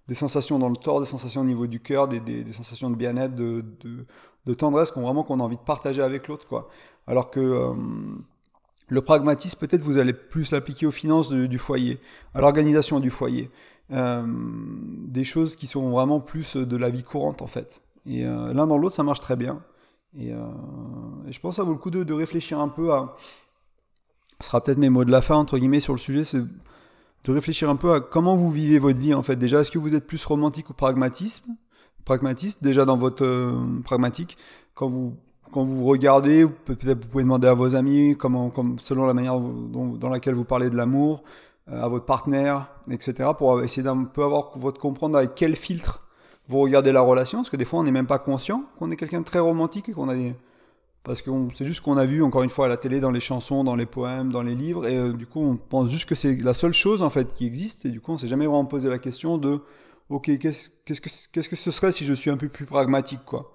des 0.07 0.15
sensations 0.15 0.57
dans 0.57 0.69
le 0.69 0.75
corps, 0.75 0.99
des 0.99 1.05
sensations 1.05 1.41
au 1.41 1.45
niveau 1.45 1.67
du 1.67 1.79
cœur, 1.79 2.07
des, 2.07 2.51
sensations 2.53 2.89
de 2.89 2.95
bien-être, 2.95 3.35
de, 3.35 3.63
tendresse 4.57 4.89
qu'on 4.89 5.01
vraiment 5.01 5.23
qu'on 5.23 5.39
a 5.39 5.43
envie 5.43 5.57
de 5.57 5.61
partager 5.61 6.01
avec 6.01 6.27
l'autre 6.27 6.47
quoi. 6.47 6.69
Alors 7.05 7.29
que 7.29 7.39
euh, 7.39 7.73
le 8.87 9.01
pragmatisme 9.01 9.59
peut-être 9.59 9.81
vous 9.81 9.99
allez 9.99 10.13
plus 10.13 10.51
l'appliquer 10.51 10.87
aux 10.87 10.91
finances 10.91 11.29
du 11.29 11.59
foyer, 11.59 11.99
à 12.33 12.41
l'organisation 12.41 12.99
du 12.99 13.11
foyer, 13.11 13.51
euh, 13.91 14.25
des 15.07 15.23
choses 15.23 15.55
qui 15.55 15.67
sont 15.67 15.91
vraiment 15.91 16.19
plus 16.19 16.55
de 16.55 16.77
la 16.77 16.89
vie 16.89 17.03
courante 17.03 17.43
en 17.43 17.47
fait. 17.47 17.83
Et 18.05 18.25
euh, 18.25 18.53
l'un 18.53 18.67
dans 18.67 18.77
l'autre, 18.77 18.95
ça 18.95 19.03
marche 19.03 19.21
très 19.21 19.35
bien. 19.35 19.61
Et, 20.17 20.33
euh, 20.33 20.39
je 21.29 21.39
pense 21.39 21.55
que 21.55 21.57
ça 21.57 21.63
vaut 21.63 21.73
le 21.73 21.77
coup 21.77 21.91
de, 21.91 22.13
réfléchir 22.13 22.59
un 22.59 22.69
peu 22.69 22.93
à. 22.93 23.15
Ce 24.41 24.47
sera 24.47 24.63
peut-être 24.63 24.77
mes 24.77 24.89
mots 24.89 25.05
de 25.05 25.11
la 25.11 25.21
fin, 25.21 25.35
entre 25.35 25.57
guillemets, 25.57 25.81
sur 25.81 25.93
le 25.93 25.99
sujet, 25.99 26.23
c'est 26.23 26.39
de 26.39 27.31
réfléchir 27.31 27.69
un 27.69 27.75
peu 27.75 27.93
à 27.93 27.99
comment 27.99 28.35
vous 28.35 28.49
vivez 28.49 28.79
votre 28.79 28.97
vie, 28.97 29.13
en 29.13 29.21
fait. 29.21 29.35
Déjà, 29.35 29.59
est-ce 29.59 29.71
que 29.71 29.79
vous 29.79 29.95
êtes 29.95 30.07
plus 30.07 30.23
romantique 30.25 30.69
ou 30.69 30.73
pragmatisme 30.73 31.55
Pragmatiste, 32.05 32.63
déjà 32.63 32.85
dans 32.85 32.95
votre 32.95 33.25
euh, 33.25 33.61
pragmatique, 33.83 34.37
quand 34.73 34.87
vous 34.87 35.15
quand 35.51 35.63
vous 35.63 35.83
regardez, 35.83 36.45
peut-être 36.45 37.03
vous 37.03 37.09
pouvez 37.09 37.23
demander 37.23 37.47
à 37.47 37.55
vos 37.55 37.75
amis, 37.75 38.15
comment, 38.15 38.51
comme, 38.51 38.77
selon 38.77 39.07
la 39.07 39.15
manière 39.15 39.39
dans 39.39 40.09
laquelle 40.09 40.35
vous 40.35 40.43
parlez 40.43 40.69
de 40.69 40.77
l'amour, 40.77 41.23
à 41.65 41.87
votre 41.87 42.05
partenaire, 42.05 42.69
etc., 42.89 43.31
pour 43.35 43.59
essayer 43.63 43.81
d'un 43.81 44.03
peu 44.03 44.23
avoir 44.23 44.55
votre 44.57 44.79
comprendre 44.79 45.17
avec 45.17 45.33
quel 45.33 45.55
filtre 45.55 46.07
vous 46.49 46.59
regardez 46.59 46.91
la 46.91 47.01
relation, 47.01 47.37
parce 47.37 47.49
que 47.51 47.57
des 47.57 47.63
fois 47.63 47.79
on 47.79 47.83
n'est 47.83 47.91
même 47.91 48.07
pas 48.07 48.17
conscient 48.17 48.63
qu'on 48.77 48.89
est 48.89 48.95
quelqu'un 48.95 49.21
de 49.21 49.25
très 49.25 49.39
romantique 49.39 49.87
et 49.87 49.93
qu'on 49.93 50.09
a 50.09 50.15
des... 50.15 50.33
Parce 51.03 51.21
que 51.21 51.31
c'est 51.53 51.63
juste 51.63 51.81
qu'on 51.81 51.95
a 51.95 52.05
vu 52.05 52.23
encore 52.23 52.43
une 52.43 52.49
fois 52.49 52.65
à 52.65 52.67
la 52.67 52.75
télé, 52.75 52.99
dans 52.99 53.11
les 53.11 53.19
chansons, 53.19 53.63
dans 53.63 53.75
les 53.75 53.85
poèmes, 53.85 54.31
dans 54.31 54.41
les 54.41 54.55
livres, 54.55 54.87
et 54.87 54.97
euh, 54.97 55.13
du 55.13 55.27
coup 55.27 55.41
on 55.41 55.55
pense 55.55 55.89
juste 55.89 56.09
que 56.09 56.15
c'est 56.15 56.35
la 56.37 56.55
seule 56.55 56.73
chose 56.73 57.03
en 57.03 57.11
fait 57.11 57.33
qui 57.33 57.45
existe, 57.45 57.85
et 57.85 57.89
du 57.89 58.01
coup 58.01 58.11
on 58.11 58.17
s'est 58.17 58.27
jamais 58.27 58.47
vraiment 58.47 58.65
posé 58.65 58.89
la 58.89 58.97
question 58.97 59.37
de 59.37 59.61
ok 60.09 60.37
qu'est-ce 60.39 61.49
que 61.49 61.55
ce 61.55 61.71
serait 61.71 61.91
si 61.91 62.03
je 62.03 62.13
suis 62.13 62.31
un 62.31 62.37
peu 62.37 62.49
plus 62.49 62.65
pragmatique 62.65 63.21
quoi? 63.25 63.53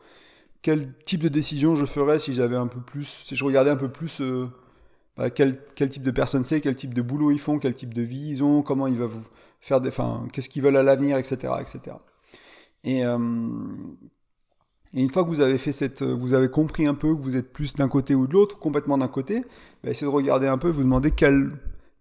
Quel 0.63 0.95
type 1.05 1.21
de 1.21 1.29
décision 1.29 1.75
je 1.75 1.85
ferais 1.85 2.19
si 2.19 2.33
j'avais 2.33 2.57
un 2.57 2.69
peu 2.69 2.81
plus, 2.81 3.05
si 3.25 3.37
je 3.37 3.45
regardais 3.45 3.71
un 3.71 3.77
peu 3.77 3.91
plus 3.91 4.21
euh, 4.21 4.47
bah, 5.17 5.31
quel, 5.31 5.59
type 5.77 6.03
de 6.05 6.11
personne 6.13 6.45
c'est, 6.45 6.61
quel 6.61 6.77
type 6.77 6.95
de 6.95 7.03
boulot 7.03 7.33
ils 7.33 7.41
font, 7.41 7.59
quel 7.59 7.75
type 7.75 7.93
de 7.93 8.03
vie 8.03 8.31
ils 8.31 8.45
ont, 8.45 8.63
comment 8.63 8.87
ils 8.87 8.97
vont 8.97 9.11
faire 9.61 9.81
des, 9.81 9.89
enfin 9.89 10.27
qu'est-ce 10.33 10.49
qu'ils 10.49 10.63
veulent 10.63 10.77
à 10.77 10.83
l'avenir, 10.85 11.19
etc., 11.19 11.55
etc. 11.61 11.97
Et, 12.85 13.05
euh, 13.05 13.19
Et 14.97 15.03
une 15.03 15.11
fois 15.11 15.25
que 15.25 15.29
vous 15.29 15.41
avez 15.41 15.59
fait 15.59 15.73
cette, 15.73 16.03
vous 16.03 16.35
avez 16.35 16.49
compris 16.49 16.87
un 16.87 16.95
peu 16.95 17.15
que 17.17 17.21
vous 17.21 17.37
êtes 17.37 17.53
plus 17.53 17.75
d'un 17.75 17.89
côté 17.89 18.15
ou 18.15 18.29
de 18.29 18.33
l'autre, 18.33 18.59
complètement 18.61 18.97
d'un 18.97 19.09
côté, 19.09 19.41
bah, 19.83 19.91
essayez 19.91 20.07
de 20.07 20.15
regarder 20.15 20.47
un 20.47 20.59
peu, 20.59 20.69
vous 20.69 20.85
demandez 20.85 21.11
quel, 21.11 21.51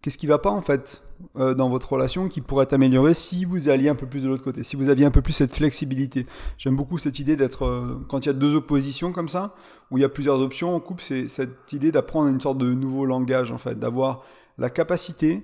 qu'est-ce 0.02 0.18
qui 0.18 0.28
va 0.28 0.38
pas 0.38 0.52
en 0.52 0.62
fait 0.62 1.02
euh, 1.38 1.56
dans 1.56 1.70
votre 1.70 1.92
relation 1.94 2.28
qui 2.28 2.42
pourrait 2.42 2.66
être 2.66 2.74
amélioré 2.74 3.16
si 3.16 3.46
vous 3.46 3.70
alliez 3.70 3.90
un 3.90 3.96
peu 3.96 4.06
plus 4.06 4.24
de 4.24 4.30
l'autre 4.30 4.44
côté, 4.44 4.62
si 4.62 4.76
vous 4.76 4.92
aviez 4.92 5.06
un 5.06 5.12
peu 5.12 5.24
plus 5.24 5.34
cette 5.34 5.56
flexibilité. 5.56 6.28
J'aime 6.60 6.76
beaucoup 6.76 7.00
cette 7.00 7.18
idée 7.18 7.36
d'être, 7.36 7.66
euh, 7.66 8.00
quand 8.10 8.26
il 8.26 8.28
y 8.28 8.30
a 8.30 8.34
deux 8.34 8.54
oppositions 8.54 9.12
comme 9.12 9.30
ça, 9.30 9.56
où 9.90 9.98
il 9.98 10.02
y 10.02 10.06
a 10.06 10.10
plusieurs 10.10 10.40
options 10.40 10.76
en 10.76 10.80
couple, 10.80 11.02
c'est 11.02 11.28
cette 11.30 11.74
idée 11.74 11.92
d'apprendre 11.92 12.28
une 12.28 12.42
sorte 12.42 12.60
de 12.60 12.72
nouveau 12.72 13.06
langage 13.06 13.52
en 13.52 13.58
fait, 13.58 13.80
d'avoir 13.80 14.22
la 14.60 14.70
capacité 14.70 15.42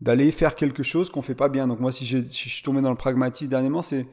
d'aller 0.00 0.32
faire 0.32 0.56
quelque 0.56 0.82
chose 0.82 1.10
qu'on 1.10 1.22
fait 1.22 1.36
pas 1.36 1.48
bien. 1.48 1.68
Donc 1.68 1.78
moi, 1.78 1.92
si, 1.92 2.06
si 2.06 2.48
je 2.48 2.54
suis 2.54 2.62
tombé 2.64 2.80
dans 2.80 2.90
le 2.90 2.96
pragmatisme 2.96 3.50
dernièrement, 3.50 3.82
c'est 3.82 4.08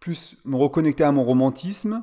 plus 0.00 0.36
me 0.44 0.56
reconnecter 0.56 1.04
à 1.04 1.12
mon 1.12 1.22
romantisme 1.22 2.02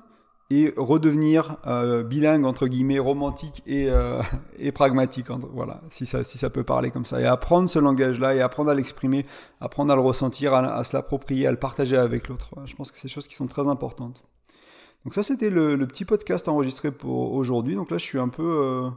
et 0.49 0.73
redevenir 0.77 1.57
euh, 1.65 2.03
bilingue 2.03 2.45
entre 2.45 2.67
guillemets 2.67 2.99
romantique 2.99 3.61
et, 3.65 3.89
euh, 3.89 4.21
et 4.57 4.71
pragmatique 4.71 5.27
voilà 5.51 5.81
si 5.89 6.05
ça 6.05 6.23
si 6.23 6.37
ça 6.37 6.49
peut 6.49 6.63
parler 6.63 6.89
comme 6.89 7.05
ça. 7.05 7.19
Et 7.19 7.25
apprendre 7.25 7.67
ce 7.67 7.79
langage 7.79 8.19
là 8.19 8.33
et 8.33 8.41
apprendre 8.41 8.69
à 8.69 8.73
l'exprimer 8.73 9.25
apprendre 9.59 9.91
à 9.91 9.95
le 9.95 10.01
ressentir 10.01 10.53
à, 10.53 10.83
se 10.85 10.95
l'approprier 10.95 11.47
à 11.47 11.51
le 11.51 11.57
partager 11.57 11.97
avec 11.97 12.29
l'autre. 12.29 12.51
Je 12.65 12.75
pense 12.75 12.91
que 12.91 12.97
c'est 12.97 13.07
des 13.07 13.13
choses 13.13 13.27
qui 13.27 13.35
sont 13.35 13.47
très 13.47 13.67
importantes. 13.67 14.23
Donc 15.03 15.13
ça 15.13 15.23
c'était 15.23 15.49
le, 15.49 15.77
petit 15.85 16.05
podcast 16.05 16.47
enregistré 16.47 16.91
pour 16.91 17.33
aujourd'hui. 17.33 17.75
Donc 17.75 17.91
là 17.91 17.97
je 17.97 18.03
suis 18.03 18.19
un 18.19 18.29
peu 18.29 18.61
euh, 18.63 18.89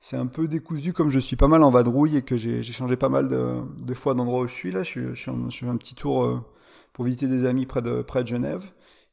c'est 0.00 0.16
un 0.16 0.26
peu 0.26 0.46
décousu 0.46 0.92
comme 0.92 1.10
je 1.10 1.18
suis 1.18 1.36
pas 1.36 1.48
mal 1.48 1.64
en 1.64 1.70
vadrouille 1.70 2.18
et 2.18 2.22
que 2.22 2.36
j'ai 2.36 2.62
changé 2.62 2.96
pas 2.96 3.08
mal 3.08 3.26
de, 3.26 3.94
fois 3.94 4.14
d'endroit 4.14 4.42
où 4.42 4.46
je 4.46 4.54
suis. 4.54 4.70
Là 4.70 4.84
je, 4.84 5.14
suis, 5.14 5.14
je 5.14 5.58
fais 5.58 5.68
un 5.68 5.76
petit 5.76 5.96
tour 5.96 6.44
pour 6.92 7.04
visiter 7.04 7.26
des 7.26 7.44
amis 7.46 7.66
près 7.66 7.82
de 7.82 8.02
près 8.02 8.22
de 8.22 8.28
Genève 8.28 8.64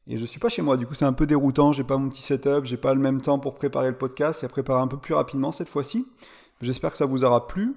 et 0.08 0.16
je 0.16 0.24
suis 0.24 0.40
pas 0.40 0.48
chez 0.48 0.62
moi, 0.62 0.76
du 0.76 0.86
coup 0.86 0.94
c'est 0.94 1.04
un 1.04 1.12
peu 1.12 1.26
déroutant, 1.26 1.72
j'ai 1.72 1.84
pas 1.84 1.96
mon 1.96 2.08
petit 2.08 2.22
setup, 2.22 2.64
j'ai 2.64 2.76
pas 2.76 2.92
le 2.92 3.00
même 3.00 3.20
temps 3.20 3.38
pour 3.38 3.54
préparer 3.54 3.88
le 3.88 3.96
podcast 3.96 4.42
et 4.42 4.46
à 4.46 4.48
préparer 4.48 4.80
un 4.80 4.88
peu 4.88 4.96
plus 4.96 5.14
rapidement 5.14 5.52
cette 5.52 5.68
fois-ci. 5.68 6.08
J'espère 6.60 6.90
que 6.90 6.96
ça 6.96 7.06
vous 7.06 7.24
aura 7.24 7.46
plu. 7.46 7.76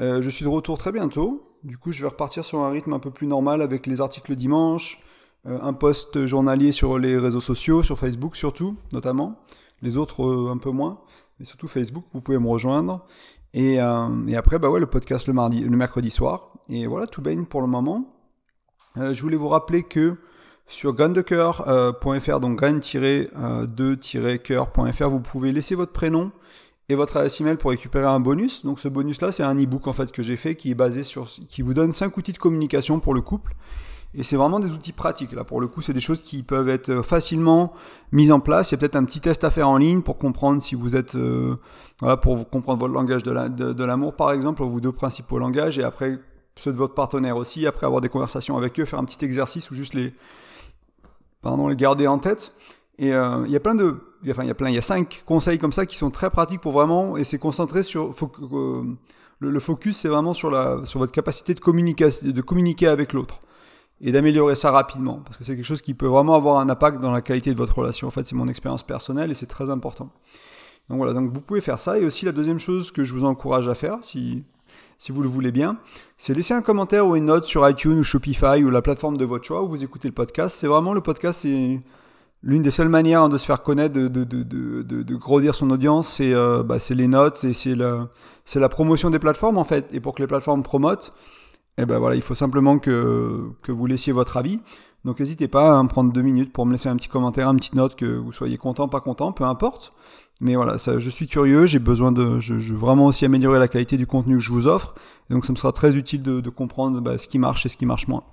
Euh, 0.00 0.20
je 0.20 0.30
suis 0.30 0.44
de 0.44 0.50
retour 0.50 0.78
très 0.78 0.90
bientôt, 0.90 1.48
du 1.62 1.78
coup 1.78 1.92
je 1.92 2.02
vais 2.02 2.08
repartir 2.08 2.44
sur 2.44 2.60
un 2.60 2.70
rythme 2.70 2.92
un 2.92 2.98
peu 2.98 3.10
plus 3.10 3.26
normal 3.26 3.62
avec 3.62 3.86
les 3.86 4.00
articles 4.00 4.34
dimanche, 4.34 5.00
euh, 5.46 5.58
un 5.62 5.72
post 5.72 6.26
journalier 6.26 6.72
sur 6.72 6.98
les 6.98 7.16
réseaux 7.16 7.40
sociaux, 7.40 7.84
sur 7.84 7.98
Facebook 7.98 8.34
surtout, 8.34 8.76
notamment, 8.92 9.38
les 9.80 9.96
autres 9.96 10.24
euh, 10.24 10.50
un 10.50 10.58
peu 10.58 10.70
moins, 10.70 11.00
mais 11.38 11.44
surtout 11.44 11.68
Facebook, 11.68 12.04
vous 12.12 12.20
pouvez 12.20 12.38
me 12.38 12.48
rejoindre. 12.48 13.06
Et, 13.52 13.74
et 13.74 14.36
après, 14.36 14.60
bah 14.60 14.70
ouais, 14.70 14.78
le 14.78 14.86
podcast 14.86 15.26
le, 15.26 15.32
mardi, 15.32 15.58
le 15.62 15.76
mercredi 15.76 16.12
soir. 16.12 16.52
Et 16.68 16.86
voilà, 16.86 17.08
tout 17.08 17.20
baigne 17.20 17.46
pour 17.46 17.60
le 17.60 17.66
moment. 17.66 18.19
Je 18.96 19.22
voulais 19.22 19.36
vous 19.36 19.48
rappeler 19.48 19.82
que 19.82 20.14
sur 20.70 20.94
graindecoeur.fr, 20.94 22.40
donc 22.40 22.58
grain-2-coeur.fr, 22.58 25.08
vous 25.08 25.20
pouvez 25.20 25.52
laisser 25.52 25.74
votre 25.74 25.92
prénom 25.92 26.30
et 26.88 26.94
votre 26.94 27.16
adresse 27.16 27.40
email 27.40 27.56
pour 27.56 27.70
récupérer 27.70 28.06
un 28.06 28.20
bonus. 28.20 28.64
Donc 28.64 28.78
ce 28.80 28.88
bonus-là, 28.88 29.32
c'est 29.32 29.42
un 29.42 29.56
e-book 29.56 29.88
en 29.88 29.92
fait 29.92 30.12
que 30.12 30.22
j'ai 30.22 30.36
fait 30.36 30.54
qui 30.54 30.70
est 30.70 30.76
basé 30.76 31.02
sur, 31.02 31.28
qui 31.48 31.62
vous 31.62 31.74
donne 31.74 31.90
5 31.92 32.16
outils 32.16 32.32
de 32.32 32.38
communication 32.38 33.00
pour 33.00 33.14
le 33.14 33.20
couple. 33.20 33.54
Et 34.14 34.22
c'est 34.24 34.36
vraiment 34.36 34.58
des 34.58 34.72
outils 34.72 34.92
pratiques. 34.92 35.32
Là, 35.32 35.44
pour 35.44 35.60
le 35.60 35.68
coup, 35.68 35.82
c'est 35.82 35.92
des 35.92 36.00
choses 36.00 36.22
qui 36.22 36.42
peuvent 36.42 36.68
être 36.68 37.02
facilement 37.02 37.72
mises 38.10 38.32
en 38.32 38.40
place. 38.40 38.70
Il 38.70 38.74
y 38.74 38.76
a 38.76 38.78
peut-être 38.78 38.96
un 38.96 39.04
petit 39.04 39.20
test 39.20 39.44
à 39.44 39.50
faire 39.50 39.68
en 39.68 39.76
ligne 39.76 40.02
pour 40.02 40.18
comprendre 40.18 40.60
si 40.60 40.74
vous 40.74 40.96
êtes, 40.96 41.14
euh, 41.14 41.54
voilà, 42.00 42.16
pour 42.16 42.48
comprendre 42.48 42.80
votre 42.80 42.92
langage 42.92 43.22
de 43.22 43.84
l'amour, 43.84 44.16
par 44.16 44.32
exemple, 44.32 44.64
vos 44.64 44.80
deux 44.80 44.90
principaux 44.90 45.38
langages, 45.38 45.78
et 45.78 45.84
après 45.84 46.18
ceux 46.60 46.72
de 46.72 46.76
votre 46.76 46.94
partenaire 46.94 47.36
aussi. 47.36 47.66
Après 47.66 47.86
avoir 47.86 48.00
des 48.00 48.08
conversations 48.08 48.56
avec 48.56 48.78
eux, 48.78 48.84
faire 48.84 48.98
un 48.98 49.04
petit 49.04 49.24
exercice 49.24 49.70
ou 49.70 49.74
juste 49.74 49.94
les, 49.94 50.12
pardon, 51.42 51.68
les 51.68 51.76
garder 51.76 52.06
en 52.06 52.18
tête. 52.18 52.52
Et 52.98 53.14
euh, 53.14 53.44
il 53.46 53.52
y 53.52 53.56
a 53.56 53.60
plein 53.60 53.74
de, 53.74 53.96
enfin 54.28 54.42
il 54.42 54.48
y 54.48 54.50
a 54.50 54.54
plein, 54.54 54.68
il 54.68 54.74
y 54.74 54.78
a 54.78 54.82
cinq 54.82 55.22
conseils 55.24 55.58
comme 55.58 55.72
ça 55.72 55.86
qui 55.86 55.96
sont 55.96 56.10
très 56.10 56.28
pratiques 56.28 56.60
pour 56.60 56.72
vraiment 56.72 57.16
et 57.16 57.24
c'est 57.24 57.38
concentré 57.38 57.82
sur 57.82 58.10
euh, 58.52 58.84
le, 59.38 59.60
focus, 59.60 59.96
c'est 59.96 60.08
vraiment 60.08 60.34
sur 60.34 60.50
la, 60.50 60.84
sur 60.84 60.98
votre 60.98 61.12
capacité 61.12 61.54
de 61.54 61.60
communiquer, 61.60 62.08
de 62.22 62.40
communiquer 62.42 62.88
avec 62.88 63.14
l'autre 63.14 63.40
et 64.02 64.12
d'améliorer 64.12 64.54
ça 64.54 64.70
rapidement 64.70 65.22
parce 65.24 65.38
que 65.38 65.44
c'est 65.44 65.56
quelque 65.56 65.64
chose 65.64 65.80
qui 65.80 65.94
peut 65.94 66.08
vraiment 66.08 66.34
avoir 66.34 66.58
un 66.58 66.68
impact 66.68 67.00
dans 67.00 67.10
la 67.10 67.22
qualité 67.22 67.52
de 67.52 67.56
votre 67.56 67.78
relation. 67.78 68.06
En 68.06 68.10
fait, 68.10 68.24
c'est 68.24 68.36
mon 68.36 68.48
expérience 68.48 68.82
personnelle 68.82 69.30
et 69.30 69.34
c'est 69.34 69.46
très 69.46 69.70
important. 69.70 70.10
Donc 70.90 70.98
voilà, 70.98 71.14
donc 71.14 71.32
vous 71.32 71.40
pouvez 71.40 71.62
faire 71.62 71.80
ça 71.80 71.98
et 71.98 72.04
aussi 72.04 72.26
la 72.26 72.32
deuxième 72.32 72.58
chose 72.58 72.90
que 72.90 73.04
je 73.04 73.14
vous 73.14 73.24
encourage 73.24 73.68
à 73.68 73.74
faire 73.74 73.98
si 74.02 74.44
si 74.98 75.12
vous 75.12 75.22
le 75.22 75.28
voulez 75.28 75.52
bien, 75.52 75.78
c'est 76.18 76.34
laisser 76.34 76.54
un 76.54 76.62
commentaire 76.62 77.06
ou 77.06 77.16
une 77.16 77.26
note 77.26 77.44
sur 77.44 77.68
iTunes 77.68 77.98
ou 77.98 78.04
Shopify 78.04 78.62
ou 78.62 78.70
la 78.70 78.82
plateforme 78.82 79.16
de 79.16 79.24
votre 79.24 79.44
choix 79.44 79.62
où 79.62 79.68
vous 79.68 79.82
écoutez 79.82 80.08
le 80.08 80.14
podcast. 80.14 80.56
C'est 80.58 80.66
vraiment 80.66 80.92
le 80.92 81.00
podcast, 81.00 81.40
c'est 81.42 81.80
l'une 82.42 82.62
des 82.62 82.70
seules 82.70 82.88
manières 82.88 83.28
de 83.28 83.38
se 83.38 83.46
faire 83.46 83.62
connaître, 83.62 83.94
de, 83.94 84.08
de, 84.08 84.24
de, 84.24 84.82
de 84.82 85.16
grandir 85.16 85.54
son 85.54 85.70
audience, 85.70 86.08
c'est 86.08 86.32
euh, 86.32 86.62
bah, 86.62 86.76
les 86.90 87.08
notes 87.08 87.44
et 87.44 87.52
c'est 87.52 87.74
la, 87.74 88.08
la 88.54 88.68
promotion 88.68 89.10
des 89.10 89.18
plateformes 89.18 89.58
en 89.58 89.64
fait. 89.64 89.88
Et 89.92 90.00
pour 90.00 90.14
que 90.14 90.22
les 90.22 90.28
plateformes 90.28 90.62
promotent, 90.62 91.12
eh 91.78 91.86
ben 91.86 91.98
voilà, 91.98 92.16
il 92.16 92.22
faut 92.22 92.34
simplement 92.34 92.78
que, 92.78 93.50
que 93.62 93.72
vous 93.72 93.86
laissiez 93.86 94.12
votre 94.12 94.36
avis. 94.36 94.60
Donc 95.04 95.18
n'hésitez 95.20 95.48
pas 95.48 95.78
à 95.78 95.82
me 95.82 95.88
prendre 95.88 96.12
deux 96.12 96.20
minutes 96.22 96.52
pour 96.52 96.66
me 96.66 96.72
laisser 96.72 96.88
un 96.90 96.96
petit 96.96 97.08
commentaire, 97.08 97.48
une 97.48 97.56
petite 97.56 97.74
note, 97.74 97.96
que 97.96 98.04
vous 98.04 98.32
soyez 98.32 98.58
content, 98.58 98.86
pas 98.88 99.00
content, 99.00 99.32
peu 99.32 99.44
importe. 99.44 99.92
Mais 100.40 100.54
voilà, 100.56 100.78
ça, 100.78 100.98
je 100.98 101.10
suis 101.10 101.26
curieux, 101.26 101.66
j'ai 101.66 101.78
besoin 101.78 102.12
de, 102.12 102.40
je, 102.40 102.54
veux 102.54 102.76
vraiment 102.76 103.06
aussi 103.06 103.26
améliorer 103.26 103.58
la 103.58 103.68
qualité 103.68 103.98
du 103.98 104.06
contenu 104.06 104.38
que 104.38 104.42
je 104.42 104.50
vous 104.50 104.66
offre, 104.66 104.94
donc 105.28 105.44
ça 105.44 105.52
me 105.52 105.58
sera 105.58 105.72
très 105.72 105.96
utile 105.96 106.22
de, 106.22 106.48
comprendre 106.48 107.00
bah, 107.00 107.18
ce 107.18 107.28
qui 107.28 107.38
marche 107.38 107.66
et 107.66 107.68
ce 107.68 107.76
qui 107.76 107.84
marche 107.84 108.08
moins. 108.08 108.24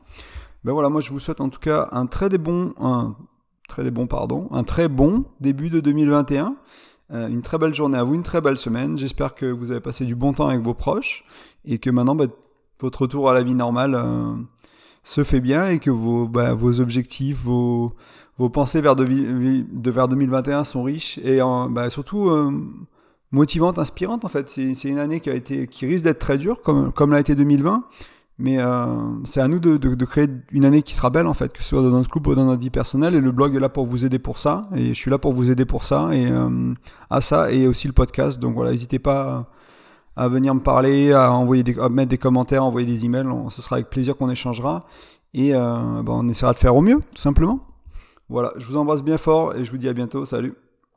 Ben 0.63 0.71
voilà, 0.71 0.89
moi 0.89 1.01
je 1.01 1.11
vous 1.11 1.19
souhaite 1.19 1.41
en 1.41 1.49
tout 1.49 1.59
cas 1.59 1.89
un 1.91 2.07
très 2.07 2.29
des 2.29 2.37
bon, 2.37 2.73
un 2.79 3.15
très 3.67 3.83
des 3.83 3.91
bon 3.91 4.07
pardon, 4.07 4.47
un 4.51 4.63
très 4.63 4.87
bon 4.87 5.25
début 5.39 5.69
de 5.69 5.79
2021, 5.81 6.55
euh, 7.11 7.27
une 7.27 7.41
très 7.41 7.57
belle 7.57 7.73
journée 7.73 7.97
à 7.97 8.03
vous, 8.03 8.15
une 8.15 8.23
très 8.23 8.41
belle 8.41 8.57
semaine. 8.57 8.97
J'espère 8.97 9.35
que 9.35 9.45
vous 9.45 9.71
avez 9.71 9.81
passé 9.81 10.05
du 10.05 10.15
bon 10.15 10.33
temps 10.33 10.47
avec 10.47 10.61
vos 10.61 10.73
proches 10.73 11.23
et 11.65 11.77
que 11.77 11.89
maintenant 11.89 12.15
bah, 12.15 12.25
votre 12.79 13.01
retour 13.03 13.29
à 13.29 13.33
la 13.33 13.43
vie 13.43 13.53
normale 13.53 13.95
euh, 13.95 14.33
se 15.07 15.23
fait 15.23 15.39
bien 15.39 15.67
et 15.67 15.79
que 15.79 15.89
vos, 15.89 16.27
bah, 16.27 16.53
vos 16.53 16.81
objectifs, 16.81 17.41
vos 17.43 17.93
vos 18.37 18.49
pensées 18.49 18.81
vers, 18.81 18.95
de, 18.95 19.89
vers 19.89 20.07
2021 20.07 20.63
sont 20.63 20.83
riches 20.83 21.17
et 21.23 21.39
bah, 21.69 21.89
surtout 21.89 22.29
euh, 22.29 22.51
motivantes, 23.31 23.79
inspirantes 23.79 24.25
en 24.25 24.27
fait. 24.27 24.47
C'est 24.49 24.83
une 24.83 24.99
année 24.99 25.19
qui, 25.19 25.29
a 25.29 25.33
été, 25.33 25.67
qui 25.67 25.85
risque 25.85 26.03
d'être 26.03 26.19
très 26.19 26.37
dure, 26.37 26.61
comme, 26.61 26.91
comme 26.91 27.11
l'a 27.11 27.19
été 27.19 27.35
2020. 27.35 27.85
Mais 28.39 28.59
euh, 28.59 28.85
c'est 29.25 29.41
à 29.41 29.47
nous 29.47 29.57
de, 29.57 29.77
de, 29.77 30.05
créer 30.05 30.27
une 30.51 30.65
année 30.65 30.83
qui 30.83 30.93
sera 30.93 31.09
belle 31.09 31.25
en 31.25 31.33
fait, 31.33 31.51
que 31.51 31.63
ce 31.63 31.69
soit 31.69 31.81
dans 31.81 31.89
notre 31.89 32.11
couple 32.11 32.29
ou 32.29 32.35
dans 32.35 32.45
notre 32.45 32.61
vie 32.61 32.69
personnelle. 32.69 33.15
Et 33.15 33.21
le 33.21 33.31
blog 33.31 33.55
est 33.55 33.59
là 33.59 33.69
pour 33.69 33.87
vous 33.87 34.05
aider 34.05 34.19
pour 34.19 34.37
ça. 34.37 34.61
Et 34.75 34.89
je 34.89 34.93
suis 34.93 35.09
là 35.09 35.17
pour 35.17 35.33
vous 35.33 35.49
aider 35.49 35.65
pour 35.65 35.83
ça. 35.83 36.09
Et 36.13 36.29
euh, 36.29 36.73
à 37.09 37.21
ça 37.21 37.51
et 37.51 37.65
aussi 37.65 37.87
le 37.87 37.93
podcast. 37.93 38.39
Donc 38.39 38.53
voilà, 38.53 38.71
n'hésitez 38.71 38.99
pas 38.99 39.49
à, 40.17 40.27
venir 40.27 40.53
me 40.53 40.59
parler, 40.59 41.13
à 41.13 41.31
envoyer 41.31 41.63
des, 41.63 41.79
à 41.79 41.89
mettre 41.89 42.09
des 42.09 42.17
commentaires, 42.17 42.63
à 42.63 42.65
envoyer 42.65 42.87
des 42.87 43.05
emails. 43.05 43.27
ce 43.49 43.61
sera 43.61 43.77
avec 43.77 43.89
plaisir 43.89 44.17
qu'on 44.17 44.29
échangera. 44.29 44.81
Et 45.33 45.53
bah, 45.53 46.03
on 46.07 46.27
essaiera 46.27 46.53
de 46.53 46.57
faire 46.57 46.75
au 46.75 46.81
mieux, 46.81 47.01
tout 47.15 47.21
simplement. 47.21 47.59
Voilà, 48.29 48.51
je 48.57 48.67
vous 48.67 48.77
embrasse 48.77 49.03
bien 49.03 49.17
fort 49.17 49.55
et 49.55 49.63
je 49.63 49.71
vous 49.71 49.77
dis 49.77 49.87
à 49.87 49.93
bientôt. 49.93 50.25
Salut 50.25 50.53